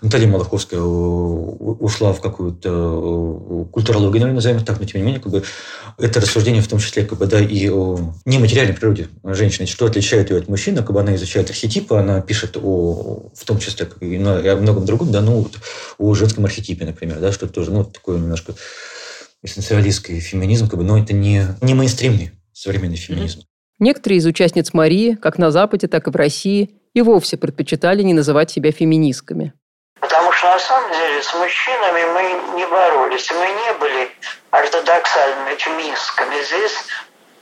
Наталья 0.03 0.27
Малаховская 0.27 0.81
ушла 0.81 2.13
в 2.13 2.21
какую-то 2.21 3.69
культурологию, 3.71 4.21
наверное, 4.21 4.35
назовем 4.35 4.65
так, 4.65 4.81
но 4.81 4.85
тем 4.85 5.01
не 5.01 5.07
менее, 5.07 5.21
как 5.21 5.31
бы, 5.31 5.45
это 5.97 6.21
рассуждение 6.21 6.61
в 6.61 6.67
том 6.67 6.81
числе 6.81 7.05
как 7.05 7.21
бы, 7.21 7.27
да, 7.27 7.41
и 7.41 7.69
о 7.71 8.13
нематериальной 8.25 8.75
природе 8.75 9.09
женщины, 9.23 9.69
что 9.69 9.87
отличает 9.87 10.31
ее 10.31 10.39
от 10.39 10.49
мужчины, 10.49 10.79
как 10.79 10.93
бы 10.93 10.99
она 10.99 11.15
изучает 11.15 11.51
архетипы, 11.51 11.95
она 11.95 12.21
пишет 12.21 12.57
о, 12.57 13.31
в 13.33 13.45
том 13.45 13.61
числе 13.61 13.87
как 13.87 14.03
и 14.03 14.17
о 14.17 14.57
многом 14.57 14.87
другом, 14.87 15.13
да, 15.13 15.21
ну, 15.21 15.49
о 15.99 16.15
женском 16.15 16.45
архетипе, 16.47 16.85
например, 16.85 17.21
да, 17.21 17.31
что 17.31 17.47
тоже, 17.47 17.71
ну, 17.71 17.85
такое 17.85 18.19
немножко 18.19 18.57
эссенциалистский 19.47 20.21
феминизм, 20.21 20.69
как 20.69 20.79
бы, 20.79 20.85
но 20.85 20.99
это 20.99 21.15
не, 21.15 21.47
не 21.63 21.75
мейнстримный 21.75 22.33
современный 22.53 22.97
феминизм. 22.97 23.43
Некоторые 23.79 24.19
из 24.19 24.27
участниц 24.27 24.73
Марии, 24.73 25.15
как 25.15 25.39
на 25.39 25.51
Западе, 25.51 25.87
так 25.87 26.07
и 26.07 26.11
в 26.11 26.17
России, 26.17 26.71
и 26.95 27.03
вовсе 27.03 27.37
предпочитали 27.37 28.03
не 28.03 28.15
называть 28.15 28.51
себя 28.51 28.73
феминистками. 28.73 29.53
Потому 30.01 30.33
что 30.33 30.47
на 30.47 30.59
самом 30.59 30.91
деле 30.93 31.23
с 31.23 31.35
мужчинами 31.35 32.03
мы 32.15 32.57
не 32.57 32.67
боролись, 32.67 33.31
мы 33.31 33.47
не 33.47 33.79
были 33.79 34.09
ортодоксальными 34.51 35.57
феминистками. 35.59 36.37
Здесь 36.45 36.77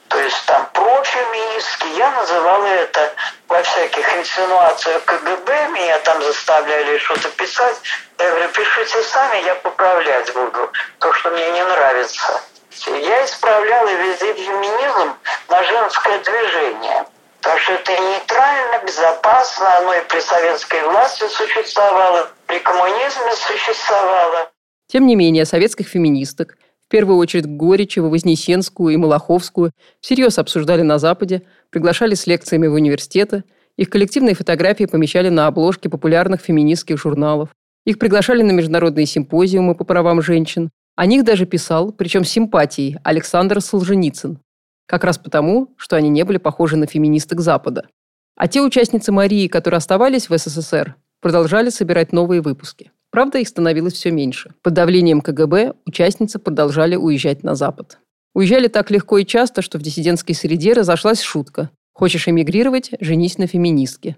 то 0.09 0.19
есть 0.19 0.47
там 0.47 0.69
профеминистки, 0.73 1.87
я 1.97 2.11
называла 2.13 2.67
это 2.67 3.13
во 3.49 3.63
всяких 3.63 4.17
инсинуациях 4.17 5.05
КГБ, 5.05 5.69
меня 5.71 5.99
там 6.01 6.23
заставляли 6.23 6.99
что-то 6.99 7.29
писать. 7.31 7.77
Я 8.19 8.31
говорю, 8.31 8.49
пишите 8.51 9.03
сами, 9.03 9.45
я 9.45 9.55
поправлять 9.57 10.33
буду 10.33 10.71
то, 10.99 11.13
что 11.13 11.31
мне 11.31 11.51
не 11.51 11.65
нравится. 11.65 12.41
Я 12.87 13.25
исправляла 13.25 13.89
везде 13.89 14.35
феминизм 14.35 15.15
на 15.49 15.63
женское 15.63 16.19
движение. 16.19 17.07
Потому 17.41 17.61
что 17.61 17.73
это 17.75 17.93
нейтрально, 17.93 18.85
безопасно, 18.87 19.77
оно 19.79 19.95
и 19.95 20.01
при 20.05 20.21
советской 20.21 20.83
власти 20.85 21.29
существовало, 21.29 22.31
при 22.47 22.59
коммунизме 22.59 23.35
существовало. 23.37 24.51
Тем 24.87 25.07
не 25.07 25.15
менее, 25.15 25.45
советских 25.45 25.89
феминисток, 25.89 26.57
первую 26.95 27.19
очередь 27.19 27.47
Горичева, 27.47 28.09
Вознесенскую 28.09 28.95
и 28.95 28.97
Малаховскую, 28.97 29.73
всерьез 30.01 30.39
обсуждали 30.39 30.83
на 30.83 31.01
Западе, 31.01 31.43
приглашали 31.71 32.15
с 32.15 32.29
лекциями 32.29 32.69
в 32.69 32.75
университеты, 32.75 33.43
их 33.77 33.91
коллективные 33.91 34.37
фотографии 34.37 34.85
помещали 34.85 35.29
на 35.29 35.49
обложке 35.49 35.89
популярных 35.89 36.41
феминистских 36.41 36.97
журналов. 36.97 37.49
Их 37.85 37.99
приглашали 37.99 38.43
на 38.43 38.53
международные 38.53 39.07
симпозиумы 39.07 39.75
по 39.75 39.83
правам 39.83 40.23
женщин, 40.23 40.71
о 40.95 41.07
них 41.07 41.25
даже 41.25 41.47
писал, 41.47 41.91
причем 41.91 42.23
с 42.23 42.29
симпатией, 42.29 42.99
Александр 43.03 43.61
Солженицын. 43.61 44.39
Как 44.87 45.03
раз 45.03 45.19
потому, 45.19 45.75
что 45.77 45.97
они 45.97 46.09
не 46.09 46.23
были 46.23 46.39
похожи 46.39 46.77
на 46.77 46.87
феминисток 46.87 47.41
Запада. 47.41 47.89
А 48.37 48.47
те 48.47 48.63
участницы 48.63 49.11
Марии, 49.11 49.49
которые 49.49 49.79
оставались 49.79 50.29
в 50.29 50.39
СССР, 50.39 50.95
продолжали 51.21 51.71
собирать 51.71 52.13
новые 52.13 52.41
выпуски. 52.41 52.93
Правда, 53.15 53.39
их 53.39 53.47
становилось 53.47 53.93
все 53.93 54.11
меньше. 54.11 54.55
Под 54.61 54.75
давлением 54.75 55.21
КГБ 55.21 55.75
участницы 55.87 56.41
продолжали 56.41 56.97
уезжать 56.97 57.45
на 57.45 57.55
Запад. 57.55 58.01
Уезжали 58.35 58.67
так 58.67 58.91
легко 58.91 59.19
и 59.19 59.25
часто, 59.25 59.63
что 59.63 59.79
в 59.79 59.83
диссидентской 59.83 60.35
среде 60.35 60.73
разошлась 60.73 61.21
шутка. 61.21 61.71
Хочешь 61.93 62.27
эмигрировать– 62.27 62.91
женись 63.01 63.39
на 63.39 63.47
феминистке. 63.47 64.17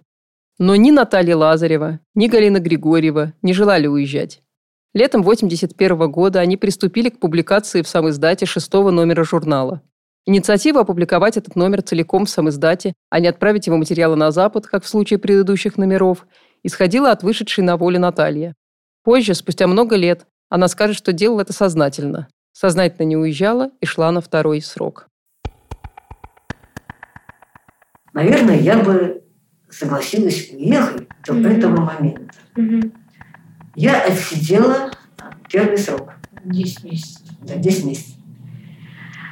Но 0.58 0.76
ни 0.76 0.92
Наталья 0.92 1.36
Лазарева, 1.36 2.00
ни 2.14 2.26
Галина 2.26 2.58
Григорьева 2.58 3.34
не 3.42 3.52
желали 3.52 3.86
уезжать. 3.86 4.40
Летом 4.94 5.20
1981 5.20 6.10
года 6.10 6.40
они 6.40 6.56
приступили 6.56 7.10
к 7.10 7.20
публикации 7.20 7.82
в 7.82 7.88
самоиздате 7.88 8.46
шестого 8.46 8.90
номера 8.90 9.24
журнала. 9.24 9.82
Инициатива 10.24 10.80
опубликовать 10.80 11.36
этот 11.36 11.54
номер 11.54 11.82
целиком 11.82 12.24
в 12.24 12.30
самоиздате, 12.30 12.94
а 13.10 13.20
не 13.20 13.28
отправить 13.28 13.66
его 13.66 13.76
материалы 13.76 14.16
на 14.16 14.30
Запад, 14.30 14.66
как 14.66 14.84
в 14.84 14.88
случае 14.88 15.18
предыдущих 15.18 15.76
номеров, 15.76 16.26
исходила 16.62 17.10
от 17.10 17.22
вышедшей 17.22 17.62
на 17.62 17.76
волю 17.76 18.00
Натальи. 18.00 18.54
Позже, 19.06 19.34
спустя 19.36 19.68
много 19.68 19.94
лет, 19.94 20.26
она 20.48 20.66
скажет, 20.66 20.96
что 20.96 21.12
делала 21.12 21.42
это 21.42 21.52
сознательно. 21.52 22.26
Сознательно 22.50 23.06
не 23.06 23.16
уезжала 23.16 23.70
и 23.80 23.86
шла 23.86 24.10
на 24.10 24.20
второй 24.20 24.60
срок. 24.60 25.06
Наверное, 28.12 28.58
я 28.58 28.78
бы 28.78 29.22
согласилась 29.70 30.50
уехать 30.50 31.06
до 31.24 31.34
mm-hmm. 31.34 31.56
этого 31.56 31.80
момента. 31.82 32.34
Mm-hmm. 32.56 32.92
Я 33.76 34.02
отсидела 34.02 34.90
Первый 35.48 35.78
срок. 35.78 36.10
10 36.42 36.82
месяцев. 36.82 37.22
Да, 37.42 37.54
10 37.54 37.84
месяцев. 37.84 38.16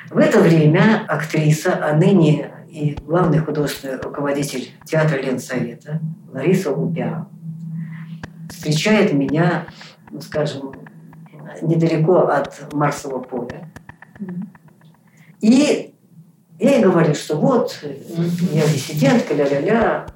В 0.09 0.19
это 0.19 0.39
время 0.39 1.05
актриса, 1.09 1.85
а 1.85 1.97
ныне 1.97 2.53
и 2.71 2.97
главный 3.03 3.41
художественный 3.41 4.01
руководитель 4.01 4.71
театра 4.85 5.21
Ленсовета 5.21 6.01
Лариса 6.33 6.71
Лупя 6.71 7.27
встречает 8.65 9.13
меня, 9.13 9.67
ну, 10.11 10.23
скажем, 10.23 10.73
недалеко 11.61 12.21
от 12.29 12.73
Марсового 12.73 13.21
поля. 13.21 13.69
И 15.41 15.95
я 16.59 16.77
ей 16.77 16.83
говорю, 16.83 17.15
что 17.15 17.37
вот, 17.37 17.79
я 17.83 18.67
диссидентка, 18.67 19.35
ля-ля-ля. 19.35 20.07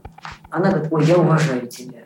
Она 0.49 0.71
говорит, 0.71 0.91
ой, 0.91 1.05
я 1.05 1.17
уважаю 1.19 1.67
тебя. 1.67 1.99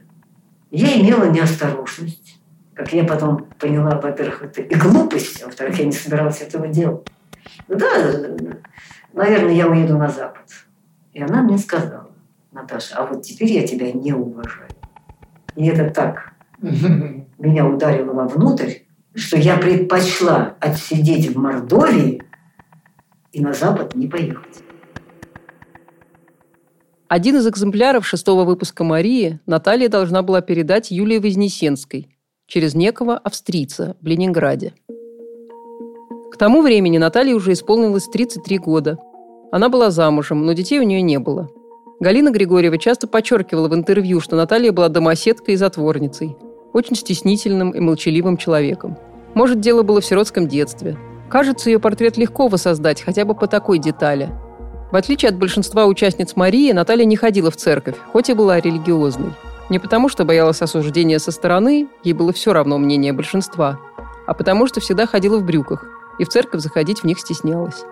Я 0.73 1.01
имела 1.01 1.31
неосторожность. 1.31 2.41
Как 2.75 2.93
я 2.93 3.05
потом 3.05 3.45
поняла, 3.61 4.01
во-первых, 4.01 4.43
это 4.43 4.63
и 4.63 4.75
глупость, 4.75 5.43
а 5.43 5.47
во-вторых, 5.47 5.79
я 5.79 5.85
не 5.85 5.93
собиралась 5.93 6.41
этого 6.41 6.67
делать. 6.67 7.07
Ну 7.69 7.77
да, 7.77 7.87
наверное, 9.13 9.55
я 9.55 9.69
уеду 9.69 9.97
на 9.97 10.09
Запад. 10.09 10.47
И 11.13 11.23
она 11.23 11.43
мне 11.43 11.59
сказала, 11.59 12.11
Наташа, 12.51 12.97
а 12.97 13.07
вот 13.07 13.23
теперь 13.23 13.53
я 13.53 13.65
тебя 13.65 13.93
не 13.93 14.13
уважаю. 14.13 14.71
И 15.55 15.67
это 15.67 15.91
так 15.91 16.32
меня 17.39 17.67
ударило 17.67 18.13
вовнутрь, 18.13 18.75
что 19.15 19.37
я 19.37 19.57
предпочла 19.57 20.55
отсидеть 20.61 21.35
в 21.35 21.39
Мордовии 21.39 22.23
и 23.33 23.41
на 23.41 23.53
Запад 23.53 23.95
не 23.95 24.07
поехать. 24.07 24.63
Один 27.09 27.37
из 27.37 27.47
экземпляров 27.47 28.07
шестого 28.07 28.45
выпуска 28.45 28.85
«Марии» 28.85 29.41
Наталья 29.45 29.89
должна 29.89 30.23
была 30.23 30.41
передать 30.41 30.91
Юлии 30.91 31.19
Вознесенской 31.19 32.09
через 32.47 32.75
некого 32.75 33.19
австрийца 33.19 33.97
в 34.01 34.07
Ленинграде. 34.07 34.73
К 36.31 36.37
тому 36.39 36.63
времени 36.63 36.97
Наталье 36.97 37.35
уже 37.35 37.53
исполнилось 37.53 38.09
33 38.09 38.59
года. 38.59 38.99
Она 39.51 39.69
была 39.69 39.91
замужем, 39.91 40.47
но 40.47 40.55
детей 40.55 40.79
у 40.79 40.85
нее 40.85 41.03
не 41.03 41.19
было. 41.19 41.51
Галина 42.01 42.31
Григорьева 42.31 42.79
часто 42.79 43.07
подчеркивала 43.07 43.69
в 43.69 43.75
интервью, 43.75 44.21
что 44.21 44.35
Наталья 44.37 44.73
была 44.73 44.89
домоседкой 44.89 45.55
и 45.55 45.57
затворницей, 45.59 46.37
очень 46.73 46.97
стеснительным 46.97 47.71
и 47.71 47.81
молчаливым 47.81 48.37
человеком. 48.37 48.97
Может, 49.35 49.61
дело 49.61 49.83
было 49.83 50.01
в 50.01 50.05
сиротском 50.05 50.49
детстве. 50.49 50.97
Кажется, 51.29 51.71
ее 51.71 51.79
портрет 51.79 52.17
легко 52.17 52.49
воссоздать 52.49 53.03
хотя 53.03 53.25
бы 53.25 53.35
по 53.35 53.47
такой 53.47 53.79
детали– 53.79 54.31
в 54.93 54.97
отличие 54.97 55.31
от 55.31 55.37
большинства 55.37 55.87
участниц 55.87 56.37
Марии, 56.37 56.71
Наталья 56.73 57.07
не 57.07 57.17
ходила 57.17 57.51
в 57.51 57.57
церковь, 57.57 57.97
хоть 58.13 58.29
и 58.29 58.35
была 58.35 58.61
религиозной. 58.61 59.33
Не 59.71 59.79
потому, 59.79 60.11
что 60.11 60.27
боялась 60.27 60.61
осуждения 60.61 61.19
со 61.19 61.31
стороны, 61.31 61.89
ей 62.05 62.13
было 62.13 62.31
все 62.35 62.53
равно 62.53 62.77
мнение 62.77 63.15
большинства, 63.15 63.81
а 64.27 64.35
потому, 64.35 64.67
что 64.67 64.81
всегда 64.81 65.07
ходила 65.07 65.39
в 65.39 65.45
брюках, 65.45 65.87
и 66.19 66.25
в 66.25 66.29
церковь 66.29 66.61
заходить 66.61 67.01
в 67.01 67.05
них 67.05 67.19
стеснялась. 67.19 67.85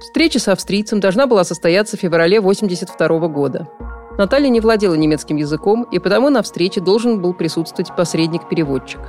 Встреча 0.00 0.38
с 0.38 0.48
австрийцем 0.48 1.00
должна 1.00 1.26
была 1.26 1.44
состояться 1.44 1.98
в 1.98 2.00
феврале 2.00 2.38
1982 2.38 3.28
года. 3.28 3.68
Наталья 4.16 4.48
не 4.48 4.60
владела 4.60 4.94
немецким 4.94 5.36
языком, 5.36 5.86
и 5.90 5.98
потому 5.98 6.30
на 6.30 6.42
встрече 6.42 6.80
должен 6.80 7.20
был 7.20 7.34
присутствовать 7.34 7.94
посредник-переводчик. 7.96 9.00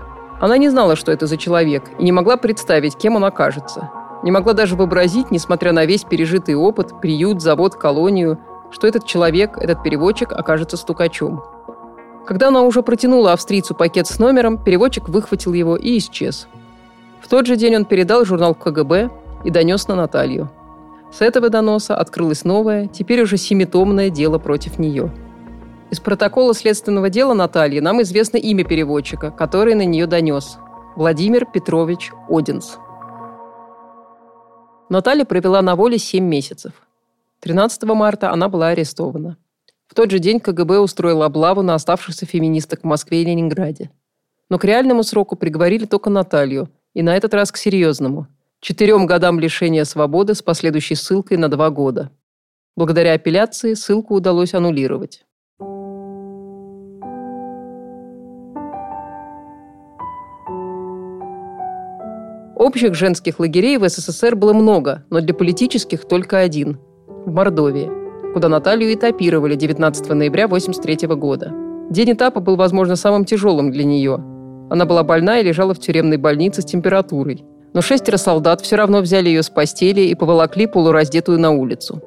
Она 0.41 0.57
не 0.57 0.69
знала, 0.69 0.95
что 0.95 1.11
это 1.11 1.27
за 1.27 1.37
человек, 1.37 1.83
и 1.99 2.03
не 2.03 2.11
могла 2.11 2.37
представить, 2.37 2.95
кем 2.95 3.15
он 3.15 3.23
окажется– 3.23 3.89
не 4.25 4.31
могла 4.31 4.53
даже 4.53 4.75
вообразить, 4.75 5.29
несмотря 5.29 5.71
на 5.71 5.85
весь 5.85 6.03
пережитый 6.03 6.55
опыт, 6.55 6.99
приют, 6.99 7.43
завод, 7.43 7.75
колонию, 7.75 8.39
что 8.71 8.87
этот 8.87 9.05
человек, 9.05 9.55
этот 9.57 9.83
переводчик 9.83 10.31
окажется 10.31 10.77
стукачом. 10.77 11.43
Когда 12.25 12.47
она 12.47 12.63
уже 12.63 12.81
протянула 12.81 13.33
австрийцу 13.33 13.75
пакет 13.75 14.07
с 14.07 14.17
номером, 14.17 14.57
переводчик 14.57 15.09
выхватил 15.09 15.53
его 15.53 15.75
и 15.77 15.99
исчез. 15.99 16.47
В 17.21 17.27
тот 17.27 17.45
же 17.45 17.55
день 17.55 17.75
он 17.75 17.85
передал 17.85 18.25
журнал 18.25 18.55
КГБ 18.55 19.11
и 19.43 19.51
донес 19.51 19.87
на 19.87 19.95
Наталью. 19.95 20.49
С 21.15 21.21
этого 21.21 21.49
доноса 21.49 21.95
открылось 21.95 22.43
новое, 22.43 22.87
теперь 22.87 23.21
уже 23.21 23.37
семитомное 23.37 24.09
дело 24.09 24.37
против 24.37 24.77
нее. 24.77 25.13
Из 25.89 26.01
протокола 26.01 26.53
следственного 26.53 27.09
дела 27.09 27.33
Натальи 27.33 27.79
нам 27.79 28.01
известно 28.01 28.35
имя 28.35 28.65
переводчика, 28.65 29.31
который 29.31 29.75
на 29.75 29.85
нее 29.85 30.07
донес– 30.07 30.57
Владимир 30.97 31.45
Петрович 31.45 32.11
Одинс. 32.27 32.79
Наталья 34.89 35.23
провела 35.23 35.61
на 35.61 35.77
воле 35.77 35.99
7 35.99 36.21
месяцев. 36.21 36.73
13 37.39 37.83
марта 37.83 38.31
она 38.31 38.49
была 38.49 38.67
арестована. 38.69 39.37
В 39.87 39.95
тот 39.95 40.11
же 40.11 40.19
день 40.19 40.41
КГБ 40.41 40.79
устроила 40.79 41.27
облаву 41.27 41.61
на 41.61 41.75
оставшихся 41.75 42.25
феминисток 42.25 42.81
в 42.81 42.85
Москве 42.85 43.21
и 43.21 43.25
Ленинграде. 43.25 43.89
Но 44.49 44.59
к 44.59 44.65
реальному 44.65 45.01
сроку 45.03 45.37
приговорили 45.37 45.85
только 45.85 46.09
Наталью, 46.09 46.67
и 46.93 47.01
на 47.01 47.15
этот 47.15 47.33
раз 47.33 47.53
к 47.53 47.57
серьезному– 47.57 48.27
четырем 48.65 49.05
годам 49.05 49.39
лишения 49.39 49.83
свободы 49.83 50.33
с 50.33 50.41
последующей 50.41 50.95
ссылкой 50.95 51.37
на 51.37 51.49
два 51.49 51.69
года. 51.69 52.09
Благодаря 52.75 53.13
апелляции 53.13 53.75
ссылку 53.75 54.15
удалось 54.15 54.55
аннулировать. 54.55 55.23
Общих 62.55 62.95
женских 62.95 63.39
лагерей 63.39 63.77
в 63.77 63.87
СССР 63.87 64.35
было 64.35 64.53
много, 64.53 65.05
но 65.11 65.21
для 65.21 65.35
политических 65.35 66.05
только 66.05 66.39
один– 66.39 66.79
в 67.07 67.31
Мордовии, 67.31 67.91
куда 68.33 68.49
Наталью 68.49 68.91
этапировали 68.91 69.53
19 69.53 70.09
ноября 70.09 70.45
1983 70.45 71.07
года. 71.15 71.53
День 71.91 72.13
этапа 72.13 72.39
был, 72.39 72.55
возможно, 72.55 72.95
самым 72.95 73.25
тяжелым 73.25 73.69
для 73.69 73.83
нее. 73.83 74.15
Она 74.71 74.85
была 74.85 75.03
больна 75.03 75.39
и 75.39 75.43
лежала 75.43 75.75
в 75.75 75.79
тюремной 75.79 76.17
больнице 76.17 76.63
с 76.63 76.65
температурой. 76.65 77.45
Но 77.75 77.81
шестеро 77.81 78.15
солдат 78.15 78.61
все 78.61 78.77
равно 78.77 79.01
взяли 79.01 79.27
ее 79.27 79.43
с 79.43 79.49
постели 79.49 79.99
и 79.99 80.15
поволокли 80.15 80.65
полураздетую 80.65 81.37
на 81.39 81.51
улицу. 81.51 82.01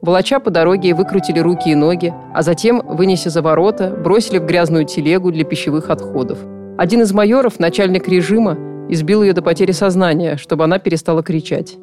Волоча 0.00 0.40
по 0.40 0.50
дороге 0.50 0.94
выкрутили 0.94 1.40
руки 1.40 1.70
и 1.70 1.74
ноги, 1.74 2.12
а 2.32 2.42
затем, 2.42 2.80
вынеся 2.84 3.28
за 3.28 3.42
ворота, 3.42 3.90
бросили 3.90 4.38
в 4.38 4.46
грязную 4.46 4.86
телегу 4.86 5.30
для 5.30 5.44
пищевых 5.44 5.90
отходов. 5.90 6.38
Один 6.78 7.02
из 7.02 7.12
майоров, 7.12 7.60
начальник 7.60 8.08
режима, 8.08 8.56
избил 8.88 9.22
ее 9.22 9.34
до 9.34 9.42
потери 9.42 9.72
сознания, 9.72 10.38
чтобы 10.38 10.64
она 10.64 10.78
перестала 10.78 11.22
кричать. 11.22 11.76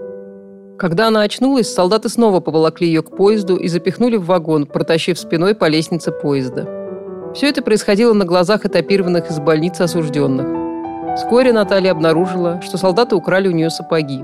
Когда 0.80 1.08
она 1.08 1.22
очнулась, 1.22 1.72
солдаты 1.72 2.10
снова 2.10 2.40
поволокли 2.40 2.88
ее 2.88 3.04
к 3.04 3.16
поезду 3.16 3.56
и 3.56 3.68
запихнули 3.68 4.18
в 4.18 4.26
вагон, 4.26 4.66
протащив 4.66 5.20
спиной 5.20 5.54
по 5.54 5.66
лестнице 5.66 6.12
поезда. 6.12 6.68
Все 7.36 7.50
это 7.50 7.62
происходило 7.62 8.14
на 8.14 8.26
глазах 8.26 8.66
этапированных 8.66 9.30
из 9.30 9.40
больницы 9.40 9.84
осужденных. 9.84 10.71
Вскоре 11.16 11.54
Наталья 11.54 11.92
обнаружила, 11.92 12.62
что 12.62 12.78
солдаты 12.78 13.16
украли 13.16 13.48
у 13.48 13.52
нее 13.52 13.70
сапоги. 13.70 14.24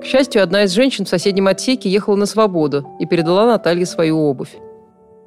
К 0.00 0.04
счастью, 0.04 0.42
одна 0.42 0.64
из 0.64 0.72
женщин 0.72 1.04
в 1.04 1.08
соседнем 1.08 1.48
отсеке 1.48 1.88
ехала 1.88 2.16
на 2.16 2.26
свободу 2.26 2.86
и 2.98 3.06
передала 3.06 3.46
Наталье 3.46 3.86
свою 3.86 4.18
обувь. 4.18 4.56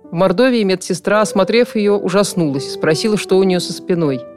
В 0.04 0.14
Мордовии 0.14 0.64
медсестра, 0.64 1.22
осмотрев 1.22 1.76
ее, 1.76 1.94
ужаснулась, 1.94 2.74
спросила, 2.74 3.18
что 3.18 3.38
у 3.38 3.44
нее 3.44 3.60
со 3.60 3.74
спиной– 3.74 4.22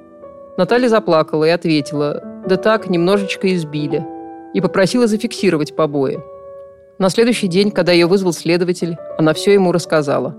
Наталья 0.56 0.88
заплакала 0.88 1.44
и 1.44 1.50
ответила, 1.50 2.22
да 2.46 2.56
так, 2.56 2.88
немножечко 2.88 3.52
избили, 3.54 4.06
и 4.52 4.60
попросила 4.60 5.08
зафиксировать 5.08 5.74
побои. 5.74 6.20
На 6.98 7.08
следующий 7.08 7.48
день, 7.48 7.72
когда 7.72 7.90
ее 7.90 8.06
вызвал 8.06 8.32
следователь, 8.32 8.96
она 9.18 9.34
все 9.34 9.52
ему 9.52 9.72
рассказала. 9.72 10.36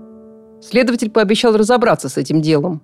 Следователь 0.62 1.10
пообещал 1.10 1.54
разобраться 1.54 2.08
с 2.08 2.16
этим 2.16 2.40
делом. 2.40 2.80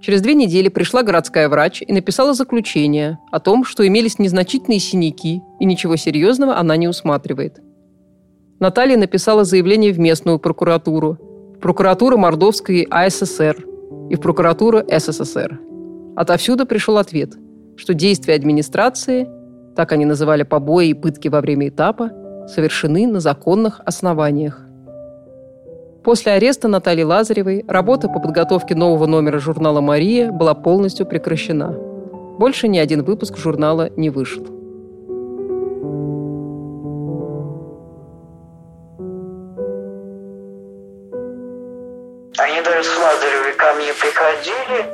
Через 0.00 0.22
две 0.22 0.34
недели 0.34 0.68
пришла 0.68 1.02
городская 1.02 1.48
врач 1.48 1.82
и 1.86 1.92
написала 1.92 2.34
заключение 2.34 3.18
о 3.30 3.40
том, 3.40 3.64
что 3.64 3.86
имелись 3.86 4.18
незначительные 4.18 4.80
синяки, 4.80 5.42
и 5.58 5.64
ничего 5.64 5.96
серьезного 5.96 6.56
она 6.56 6.76
не 6.76 6.88
усматривает. 6.88 7.60
Наталья 8.58 8.96
написала 8.96 9.44
заявление 9.44 9.92
в 9.92 9.98
местную 9.98 10.38
прокуратуру, 10.38 11.18
в 11.56 11.60
прокуратуру 11.60 12.16
Мордовской 12.18 12.86
АССР 12.90 13.64
и 14.10 14.14
в 14.14 14.20
прокуратуру 14.20 14.80
СССР– 14.88 15.60
Отовсюду 16.20 16.66
пришел 16.66 16.98
ответ, 16.98 17.32
что 17.76 17.94
действия 17.94 18.34
администрации, 18.34 19.26
так 19.74 19.92
они 19.92 20.04
называли 20.04 20.42
побои 20.42 20.88
и 20.88 20.94
пытки 20.94 21.28
во 21.28 21.40
время 21.40 21.68
этапа, 21.68 22.10
совершены 22.46 23.06
на 23.06 23.20
законных 23.20 23.80
основаниях. 23.86 24.66
После 26.02 26.32
ареста 26.32 26.66
Натальи 26.66 27.02
Лазаревой 27.02 27.62
работа 27.68 28.08
по 28.08 28.20
подготовке 28.20 28.74
нового 28.74 29.04
номера 29.04 29.38
журнала 29.38 29.82
«Мария» 29.82 30.32
была 30.32 30.54
полностью 30.54 31.04
прекращена. 31.04 31.72
Больше 32.38 32.68
ни 32.68 32.78
один 32.78 33.04
выпуск 33.04 33.36
журнала 33.36 33.90
не 33.96 34.08
вышел. 34.08 34.42
Они 42.38 42.62
даже 42.64 42.84
с 42.84 42.98
Лазаревой 42.98 43.52
ко 43.58 43.74
мне 43.74 43.92
приходили, 43.92 44.86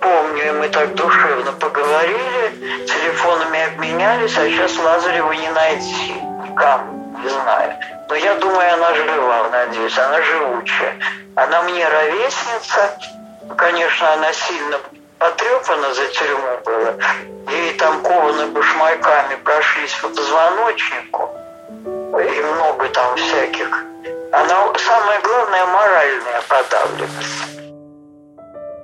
помню, 0.00 0.48
и 0.48 0.60
мы 0.60 0.68
так 0.68 0.94
душевно 0.94 1.52
поговорили, 1.52 2.84
телефонами 2.84 3.72
обменялись, 3.72 4.36
а 4.36 4.46
сейчас 4.50 4.78
Лазареву 4.78 5.32
не 5.32 5.50
найти. 5.50 6.12
Никому, 6.46 7.06
не 7.22 7.30
знаю. 7.30 7.95
Но 8.08 8.14
я 8.14 8.34
думаю, 8.36 8.72
она 8.74 8.94
жива, 8.94 9.48
надеюсь, 9.50 9.98
она 9.98 10.22
живучая. 10.22 10.94
Она 11.34 11.62
мне 11.62 11.88
ровесница, 11.88 12.98
конечно, 13.56 14.12
она 14.12 14.32
сильно 14.32 14.78
потрепано 15.18 15.94
за 15.94 16.06
тюрьму 16.08 16.58
было. 16.64 16.94
Ей 17.50 17.72
там 17.74 18.02
кованы 18.02 18.46
башмаками 18.48 19.36
прошлись 19.42 19.94
по 20.00 20.08
позвоночнику. 20.08 21.30
И 21.84 22.40
много 22.40 22.88
там 22.88 23.16
всяких. 23.16 23.84
Она, 24.32 24.74
самое 24.78 25.20
главное, 25.22 25.66
моральная 25.66 26.42
подавленность. 26.48 27.56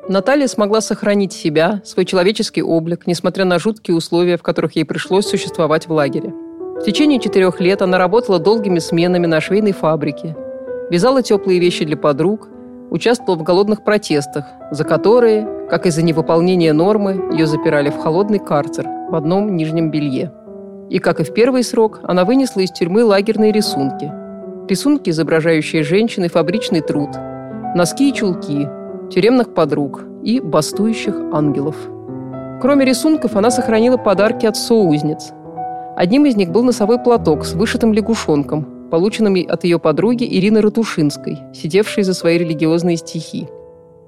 Наталья 0.09 0.49
смогла 0.49 0.81
сохранить 0.81 1.33
себя, 1.33 1.81
свой 1.85 2.05
человеческий 2.05 2.63
облик, 2.63 3.07
несмотря 3.07 3.45
на 3.45 3.59
жуткие 3.59 3.97
условия, 3.97 4.37
в 4.37 4.43
которых 4.43 4.75
ей 4.75 4.85
пришлось 4.85 5.27
существовать 5.27 5.87
в 5.87 5.93
лагере. 5.93 6.33
В 6.77 6.85
течение 6.85 7.21
четырех 7.21 7.61
лет 7.61 7.83
она 7.83 7.99
работала 7.99 8.39
долгими 8.39 8.79
сменами 8.79 9.27
на 9.27 9.41
швейной 9.41 9.73
фабрике, 9.73 10.37
вязала 10.91 11.23
теплые 11.23 11.61
вещи 11.61 11.85
для 11.85 11.97
подруг, 11.97 12.49
участвовала 12.91 13.39
в 13.39 13.43
голодных 13.43 13.85
протестах, 13.85 14.47
за 14.71 14.85
которые, 14.85 15.47
как 15.71 15.87
из-за 15.87 16.03
невыполнения 16.03 16.73
нормы, 16.73 17.31
ее 17.33 17.47
запирали 17.47 17.91
в 17.91 17.99
холодный 17.99 18.39
карцер 18.39 18.87
в 19.09 19.15
одном 19.15 19.55
нижнем 19.55 19.91
белье. 19.91 20.33
И, 20.91 20.99
как 20.99 21.21
и 21.21 21.25
в 21.25 21.33
первый 21.33 21.63
срок, 21.63 22.01
она 22.03 22.25
вынесла 22.25 22.61
из 22.61 22.71
тюрьмы 22.71 23.05
лагерные 23.05 23.53
рисунки. 23.53 24.13
Рисунки, 24.69 25.11
изображающие 25.11 25.83
женщины, 25.83 26.29
фабричный 26.29 26.81
труд, 26.81 27.11
носки 27.75 28.11
и 28.11 28.13
чулки, 28.13 28.69
тюремных 29.11 29.55
подруг 29.55 30.05
и 30.23 30.41
бастующих 30.41 31.15
ангелов. 31.33 31.77
Кроме 32.61 32.85
рисунков, 32.85 33.37
она 33.37 33.51
сохранила 33.51 33.97
подарки 33.97 34.47
от 34.47 34.57
соузниц. 34.57 35.33
Одним 35.95 36.25
из 36.25 36.37
них 36.37 36.51
был 36.51 36.65
носовой 36.65 36.99
платок 36.99 37.45
с 37.45 37.53
вышитым 37.53 37.93
лягушонком, 37.93 38.89
полученным 38.91 39.37
от 39.47 39.65
ее 39.65 39.79
подруги 39.79 40.25
Ирины 40.25 40.63
Ратушинской, 40.63 41.39
сидевшей 41.55 42.03
за 42.03 42.15
свои 42.15 42.39
религиозные 42.39 42.97
стихи. 42.97 43.47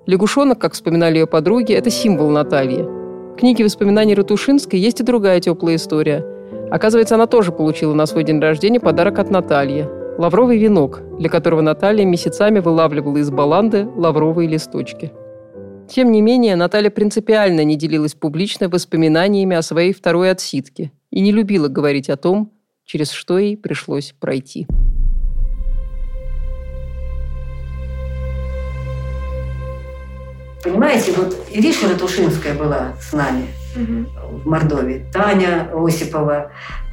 Лягушонок, 0.06 0.58
как 0.58 0.72
вспоминали 0.72 1.18
ее 1.18 1.26
подруги, 1.26 1.74
это 1.74 1.90
символ 1.90 2.30
Натальи. 2.30 2.82
В 2.82 3.36
книге 3.36 3.64
воспоминаний 3.64 4.14
Ратушинской 4.14 4.78
есть 4.78 5.00
и 5.00 5.04
другая 5.04 5.40
теплая 5.40 5.76
история. 5.76 6.24
Оказывается, 6.70 7.16
она 7.16 7.26
тоже 7.26 7.52
получила 7.52 7.92
на 7.92 8.06
свой 8.06 8.24
день 8.24 8.40
рождения 8.40 8.80
подарок 8.80 9.18
от 9.18 9.30
Натальи– 9.30 9.86
лавровый 10.18 10.58
венок, 10.58 11.02
для 11.18 11.28
которого 11.28 11.60
Наталья 11.60 12.06
месяцами 12.06 12.60
вылавливала 12.60 13.18
из 13.18 13.30
баланды 13.30 13.86
лавровые 13.94 14.48
листочки. 14.48 15.12
Тем 15.88 16.12
не 16.12 16.22
менее, 16.22 16.56
Наталья 16.56 16.88
принципиально 16.88 17.62
не 17.62 17.76
делилась 17.76 18.14
публично 18.14 18.70
воспоминаниями 18.70 19.54
о 19.54 19.62
своей 19.62 19.92
второй 19.92 20.30
отсидке 20.30 20.92
и 21.14 21.20
не 21.20 21.30
любила 21.30 21.68
говорить 21.68 22.10
о 22.10 22.16
том, 22.16 22.52
через 22.84 23.12
что 23.12 23.38
ей 23.38 23.56
пришлось 23.56 24.12
пройти. 24.18 24.66
Понимаете, 30.64 31.12
вот 31.12 31.36
Ириша 31.52 31.88
Ратушинская 31.88 32.54
была 32.54 32.96
с 33.00 33.12
нами 33.12 33.46
угу. 33.76 34.40
в 34.40 34.46
Мордовии, 34.46 35.06
Таня 35.12 35.70
Осипова, 35.72 36.50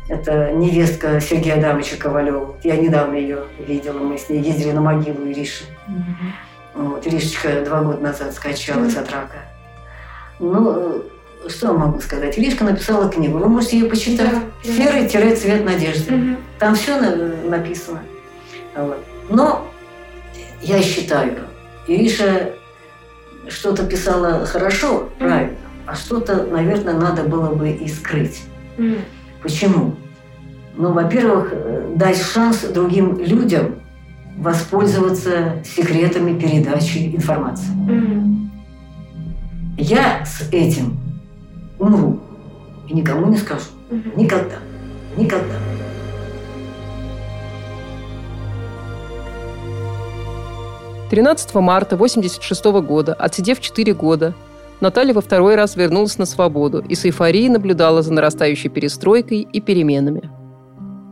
это 0.08 0.52
невестка 0.52 1.20
Сергея 1.20 1.58
Адамовича 1.58 1.98
Ковалева. 1.98 2.58
Я 2.64 2.76
недавно 2.76 3.16
ее 3.16 3.46
видела, 3.58 3.98
мы 3.98 4.20
с 4.20 4.30
ней 4.30 4.44
ездили 4.44 4.72
на 4.72 4.82
могилу 4.82 5.28
Ириши. 5.28 5.64
Угу. 5.88 6.84
Вот, 6.90 7.08
Иришечка 7.08 7.66
два 7.66 7.82
года 7.82 8.04
назад 8.04 8.36
скачалась 8.36 8.94
угу. 8.94 9.02
от 9.02 9.12
рака. 9.12 9.38
Ну, 10.40 11.06
что 11.48 11.74
могу 11.74 12.00
сказать? 12.02 12.38
Иришка 12.38 12.64
написала 12.64 13.10
книгу. 13.10 13.38
Вы 13.38 13.48
можете 13.48 13.80
ее 13.80 13.90
почитать. 13.90 14.32
Да, 14.32 14.72
Серый-цвет 14.72 15.66
надежды. 15.66 16.14
Угу. 16.14 16.36
Там 16.60 16.76
все 16.76 17.00
написано. 17.50 18.02
Вот. 18.76 18.98
Но 19.30 19.68
я 20.62 20.82
считаю, 20.82 21.40
Ириша 21.88 22.52
что-то 23.48 23.86
писала 23.86 24.46
хорошо, 24.46 25.10
правильно, 25.18 25.58
а 25.86 25.96
что-то, 25.96 26.46
наверное, 26.46 26.94
надо 26.94 27.24
было 27.24 27.54
бы 27.54 27.72
и 27.72 27.88
скрыть. 27.88 28.44
Почему? 29.42 29.96
Ну, 30.78 30.94
во-первых, 30.94 31.50
э, 31.52 31.94
дать 31.96 32.22
шанс 32.22 32.62
другим 32.62 33.20
людям 33.20 33.76
воспользоваться 34.38 35.62
секретами 35.66 36.40
передачи 36.40 37.14
информации. 37.14 37.72
Я 39.78 40.26
с 40.26 40.48
этим 40.52 41.01
умру 41.82 42.20
и 42.88 42.94
никому 42.94 43.28
не 43.28 43.38
скажу. 43.38 43.66
Никогда. 44.16 44.56
Никогда. 45.18 45.56
13 51.10 51.56
марта 51.56 51.96
1986 51.96 52.66
года, 52.88 53.14
отсидев 53.14 53.60
4 53.60 53.94
года, 53.94 54.34
Наталья 54.80 55.14
во 55.14 55.22
второй 55.22 55.56
раз 55.56 55.76
вернулась 55.76 56.18
на 56.18 56.26
свободу 56.26 56.80
и 56.80 56.96
с 56.96 57.06
эйфорией 57.06 57.50
наблюдала 57.50 58.02
за 58.02 58.14
нарастающей 58.14 58.70
перестройкой 58.70 59.42
и 59.42 59.60
переменами. 59.60 60.30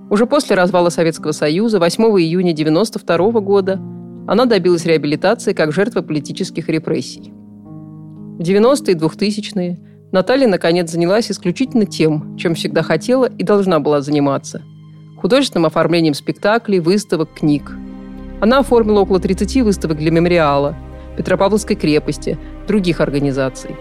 Уже 0.10 0.26
после 0.26 0.56
развала 0.56 0.90
Советского 0.90 1.34
Союза 1.34 1.80
8 1.80 2.04
июня 2.04 2.54
1992 2.54 3.42
года 3.42 3.80
она 4.28 4.46
добилась 4.46 4.86
реабилитации 4.86 5.54
как 5.54 5.72
жертва 5.72 6.02
политических 6.02 6.70
репрессий. 6.70 7.32
В 8.40 8.42
90-е 8.42 8.94
и 8.94 8.98
2000-е 8.98 9.89
Наталья 10.12 10.47
наконец 10.47 10.91
занялась 10.91 11.32
исключительно 11.32 11.86
тем, 11.86 12.38
чем 12.38 12.55
всегда 12.55 12.82
хотела 12.82 13.26
и 13.26 13.43
должна 13.43 13.80
была 13.80 14.01
заниматься– 14.01 14.62
художественным 15.22 15.66
оформлением 15.66 16.14
спектаклей, 16.14 16.80
выставок, 16.80 17.34
книг– 17.34 17.72
она 18.39 18.60
оформила 18.60 19.01
около 19.01 19.20
30 19.20 19.64
выставок 19.64 19.97
для 19.97 20.12
мемориала, 20.12 20.76
Петропавловской 21.18 21.76
крепости, 21.76 22.38
других 22.68 23.01
организаций. 23.01 23.76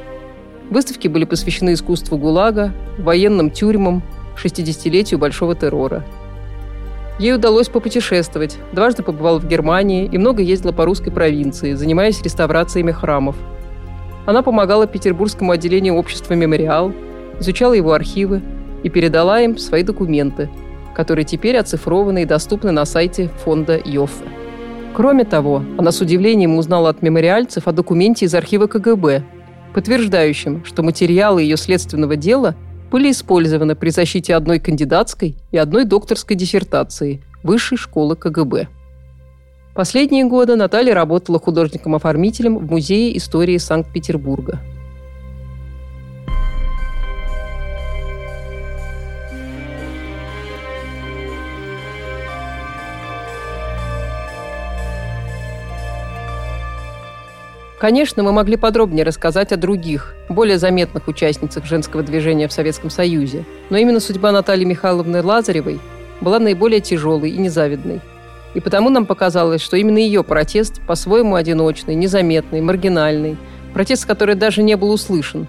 Выставки 0.70 1.06
были 1.06 1.24
посвящены 1.24 1.74
искусству 1.74 2.18
ГУЛАГа, 2.18 2.72
военным 2.98 3.50
тюрьмам, 3.50 4.02
60-летию 4.42 5.18
Большого 5.20 5.54
террора. 5.54 6.04
Ей 7.20 7.34
удалось 7.34 7.68
попутешествовать, 7.68 8.58
дважды 8.72 9.02
побывала 9.02 9.38
в 9.38 9.46
Германии 9.46 10.08
и 10.10 10.18
много 10.18 10.42
ездила 10.42 10.72
по 10.72 10.84
русской 10.84 11.10
провинции, 11.10 11.74
занимаясь 11.74 12.22
реставрациями 12.22 12.92
храмов. 12.92 13.36
Она 14.28 14.42
помогала 14.42 14.86
Петербургскому 14.86 15.52
отделению 15.52 15.94
общества 15.94 16.34
«Мемориал», 16.34 16.92
изучала 17.40 17.72
его 17.72 17.94
архивы 17.94 18.42
и 18.82 18.90
передала 18.90 19.40
им 19.40 19.56
свои 19.56 19.82
документы, 19.82 20.50
которые 20.94 21.24
теперь 21.24 21.56
оцифрованы 21.56 22.24
и 22.24 22.26
доступны 22.26 22.70
на 22.70 22.84
сайте 22.84 23.30
фонда 23.42 23.80
Йоффе. 23.82 24.26
Кроме 24.92 25.24
того, 25.24 25.64
она 25.78 25.92
с 25.92 26.02
удивлением 26.02 26.58
узнала 26.58 26.90
от 26.90 27.00
мемориальцев 27.00 27.66
о 27.68 27.72
документе 27.72 28.26
из 28.26 28.34
архива 28.34 28.66
КГБ, 28.66 29.24
подтверждающем, 29.72 30.62
что 30.62 30.82
материалы 30.82 31.40
ее 31.40 31.56
следственного 31.56 32.14
дела 32.14 32.54
были 32.90 33.10
использованы 33.10 33.76
при 33.76 33.88
защите 33.88 34.34
одной 34.34 34.58
кандидатской 34.60 35.36
и 35.52 35.56
одной 35.56 35.86
докторской 35.86 36.36
диссертации 36.36 37.22
Высшей 37.42 37.78
школы 37.78 38.14
КГБ. 38.14 38.68
Последние 39.78 40.24
годы 40.24 40.56
Наталья 40.56 40.92
работала 40.92 41.38
художником-оформителем 41.38 42.58
в 42.58 42.68
Музее 42.68 43.16
истории 43.16 43.58
Санкт-Петербурга– 43.58 44.58
Конечно, 57.78 58.24
мы 58.24 58.32
могли 58.32 58.56
подробнее 58.56 59.04
рассказать 59.04 59.52
о 59.52 59.56
других, 59.56 60.16
более 60.28 60.58
заметных 60.58 61.06
участницах 61.06 61.64
женского 61.64 62.02
движения 62.02 62.48
в 62.48 62.52
Советском 62.52 62.90
Союзе, 62.90 63.44
но 63.70 63.76
именно 63.76 64.00
судьба 64.00 64.32
Натальи 64.32 64.64
Михайловны 64.64 65.22
Лазаревой 65.22 65.78
была 66.20 66.40
наиболее 66.40 66.80
тяжелой 66.80 67.30
и 67.30 67.38
незавидной. 67.38 68.00
И 68.58 68.60
потому 68.60 68.90
нам 68.90 69.06
показалось, 69.06 69.60
что 69.60 69.76
именно 69.76 69.98
ее 69.98 70.24
протест, 70.24 70.80
по-своему 70.84 71.36
одиночный, 71.36 71.94
незаметный, 71.94 72.60
маргинальный, 72.60 73.36
протест, 73.72 74.04
который 74.04 74.34
даже 74.34 74.64
не 74.64 74.76
был 74.76 74.90
услышан, 74.90 75.46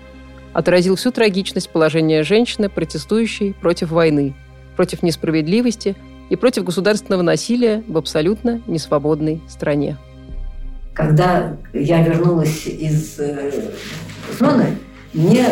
отразил 0.54 0.96
всю 0.96 1.10
трагичность 1.10 1.72
положения 1.72 2.22
женщины, 2.22 2.70
протестующей 2.70 3.56
против 3.56 3.90
войны, 3.90 4.36
против 4.76 5.02
несправедливости 5.02 5.96
и 6.30 6.36
против 6.36 6.66
государственного 6.66 7.24
насилия 7.24 7.84
в 7.88 7.98
абсолютно 7.98 8.62
несвободной 8.68 9.42
стране. 9.50 9.98
Когда 10.94 11.58
я 11.74 12.04
вернулась 12.04 12.68
из 12.68 13.18
э, 13.18 13.72
зоны, 14.40 14.78
мне 15.14 15.48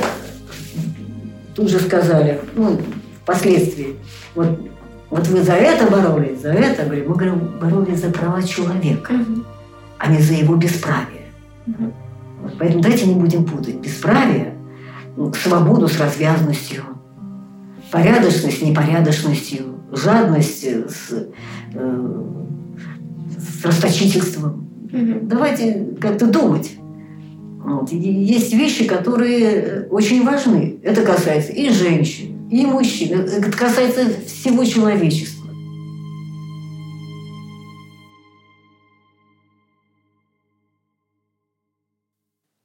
тут 1.55 1.71
же 1.71 1.79
сказали, 1.79 2.39
ну, 2.55 2.79
впоследствии, 3.23 3.95
вот, 4.35 4.59
вот 5.09 5.27
вы 5.27 5.41
за 5.41 5.53
это 5.53 5.89
боролись, 5.89 6.41
за 6.41 6.49
это, 6.49 6.83
говорю, 6.83 7.09
мы 7.09 7.15
говорим, 7.15 7.59
боролись 7.61 8.01
за 8.01 8.09
права 8.09 8.43
человека, 8.43 9.13
mm-hmm. 9.13 9.45
а 9.99 10.11
не 10.11 10.19
за 10.19 10.33
его 10.33 10.55
бесправие. 10.55 11.27
Mm-hmm. 11.65 11.93
Вот, 12.41 12.53
поэтому 12.59 12.83
давайте 12.83 13.07
не 13.07 13.15
будем 13.15 13.45
путать 13.45 13.75
бесправие, 13.75 14.53
ну, 15.15 15.33
свободу 15.33 15.87
с 15.87 15.99
развязностью, 15.99 16.83
порядочность 17.91 18.59
с 18.59 18.61
непорядочностью, 18.61 19.79
жадность 19.91 20.63
с, 20.63 21.27
э, 21.73 22.23
с 23.37 23.65
расточительством. 23.65 24.67
Давайте 25.23 25.95
как-то 25.99 26.27
думать. 26.27 26.77
Вот. 27.63 27.91
И 27.91 27.97
есть 27.97 28.53
вещи, 28.53 28.85
которые 28.85 29.87
очень 29.89 30.23
важны. 30.23 30.79
Это 30.83 31.01
касается 31.01 31.51
и 31.51 31.69
женщин, 31.69 32.36
и 32.49 32.65
мужчин. 32.65 33.21
Это 33.21 33.51
касается 33.51 34.21
всего 34.25 34.63
человечества. 34.63 35.47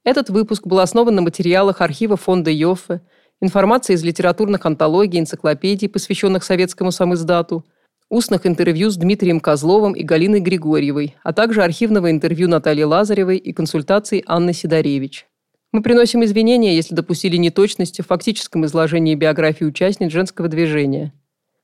Этот 0.04 0.30
выпуск 0.30 0.66
был 0.66 0.80
основан 0.80 1.14
на 1.14 1.22
материалах 1.22 1.80
архива 1.80 2.16
фонда 2.16 2.50
Йоффе, 2.50 3.02
информации 3.40 3.94
из 3.94 4.02
литературных 4.02 4.66
антологий, 4.66 5.20
энциклопедий, 5.20 5.88
посвященных 5.88 6.42
советскому 6.42 6.90
самиздату, 6.90 7.64
устных 8.08 8.46
интервью 8.46 8.90
с 8.90 8.96
Дмитрием 8.96 9.40
Козловым 9.40 9.94
и 9.94 10.02
Галиной 10.02 10.40
Григорьевой, 10.40 11.16
а 11.22 11.32
также 11.32 11.62
архивного 11.62 12.10
интервью 12.10 12.48
Натальи 12.48 12.82
Лазаревой 12.82 13.38
и 13.38 13.52
консультаций 13.52 14.22
Анны 14.26 14.52
Сидоревич. 14.52 15.26
Мы 15.72 15.82
приносим 15.82 16.22
извинения, 16.22 16.76
если 16.76 16.94
допустили 16.94 17.38
неточности 17.38 18.02
в 18.02 18.06
фактическом 18.06 18.66
изложении 18.66 19.14
биографии 19.14 19.64
участниц 19.64 20.12
женского 20.12 20.48
движения. 20.48 21.14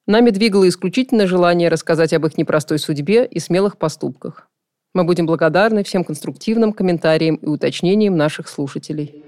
Нами 0.07 0.31
двигало 0.31 0.67
исключительно 0.67 1.27
желание 1.27 1.69
рассказать 1.69 2.15
об 2.15 2.25
их 2.25 2.39
непростой 2.39 2.79
судьбе 2.79 3.27
и 3.27 3.39
смелых 3.39 3.77
поступках. 3.77 4.49
Мы 4.95 5.05
будем 5.05 5.27
благодарны 5.27 5.85
всем 5.85 6.05
конструктивным 6.05 6.73
комментариям 6.73 7.37
и 7.37 7.47
уточнениям 7.47 8.17
наших 8.17 8.49
слушателей. 8.49 9.23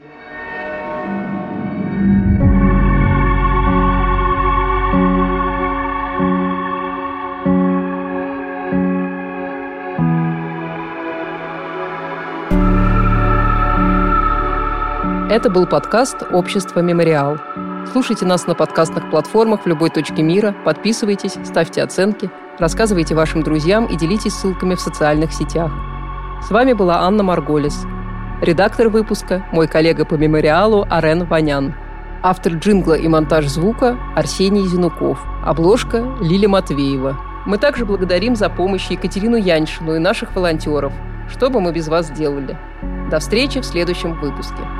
Это 15.30 15.48
был 15.48 15.64
подкаст 15.64 16.24
«Общество 16.32 16.80
Мемориал». 16.80 17.38
Слушайте 17.92 18.26
нас 18.26 18.48
на 18.48 18.56
подкастных 18.56 19.10
платформах 19.10 19.62
в 19.62 19.66
любой 19.68 19.88
точке 19.88 20.24
мира, 20.24 20.56
подписывайтесь, 20.64 21.36
ставьте 21.44 21.84
оценки, 21.84 22.28
рассказывайте 22.58 23.14
вашим 23.14 23.44
друзьям 23.44 23.86
и 23.86 23.96
делитесь 23.96 24.32
ссылками 24.32 24.74
в 24.74 24.80
социальных 24.80 25.32
сетях. 25.32 25.70
С 26.42 26.50
вами 26.50 26.72
была 26.72 27.02
Анна 27.02 27.22
Марголис. 27.22 27.86
Редактор 28.40 28.88
выпуска– 28.88 29.46
мой 29.52 29.68
коллега 29.68 30.04
по 30.04 30.14
мемориалу 30.14 30.84
Арен 30.90 31.24
Ванян. 31.26 31.76
Автор 32.24 32.54
джингла 32.54 32.94
и 32.94 33.06
монтаж 33.06 33.46
звука– 33.46 33.96
Арсений 34.16 34.66
Зинуков. 34.66 35.24
Обложка– 35.44 36.12
Лиля 36.20 36.48
Матвеева. 36.48 37.16
Мы 37.46 37.56
также 37.58 37.86
благодарим 37.86 38.34
за 38.34 38.48
помощь 38.48 38.90
Екатерину 38.90 39.36
Яньшину 39.36 39.94
и 39.94 40.00
наших 40.00 40.34
волонтеров. 40.34 40.92
Что 41.30 41.50
бы 41.50 41.60
мы 41.60 41.70
без 41.70 41.86
вас 41.86 42.10
делали? 42.10 42.58
До 43.12 43.20
встречи 43.20 43.60
в 43.60 43.64
следующем 43.64 44.18
выпуске. 44.18 44.79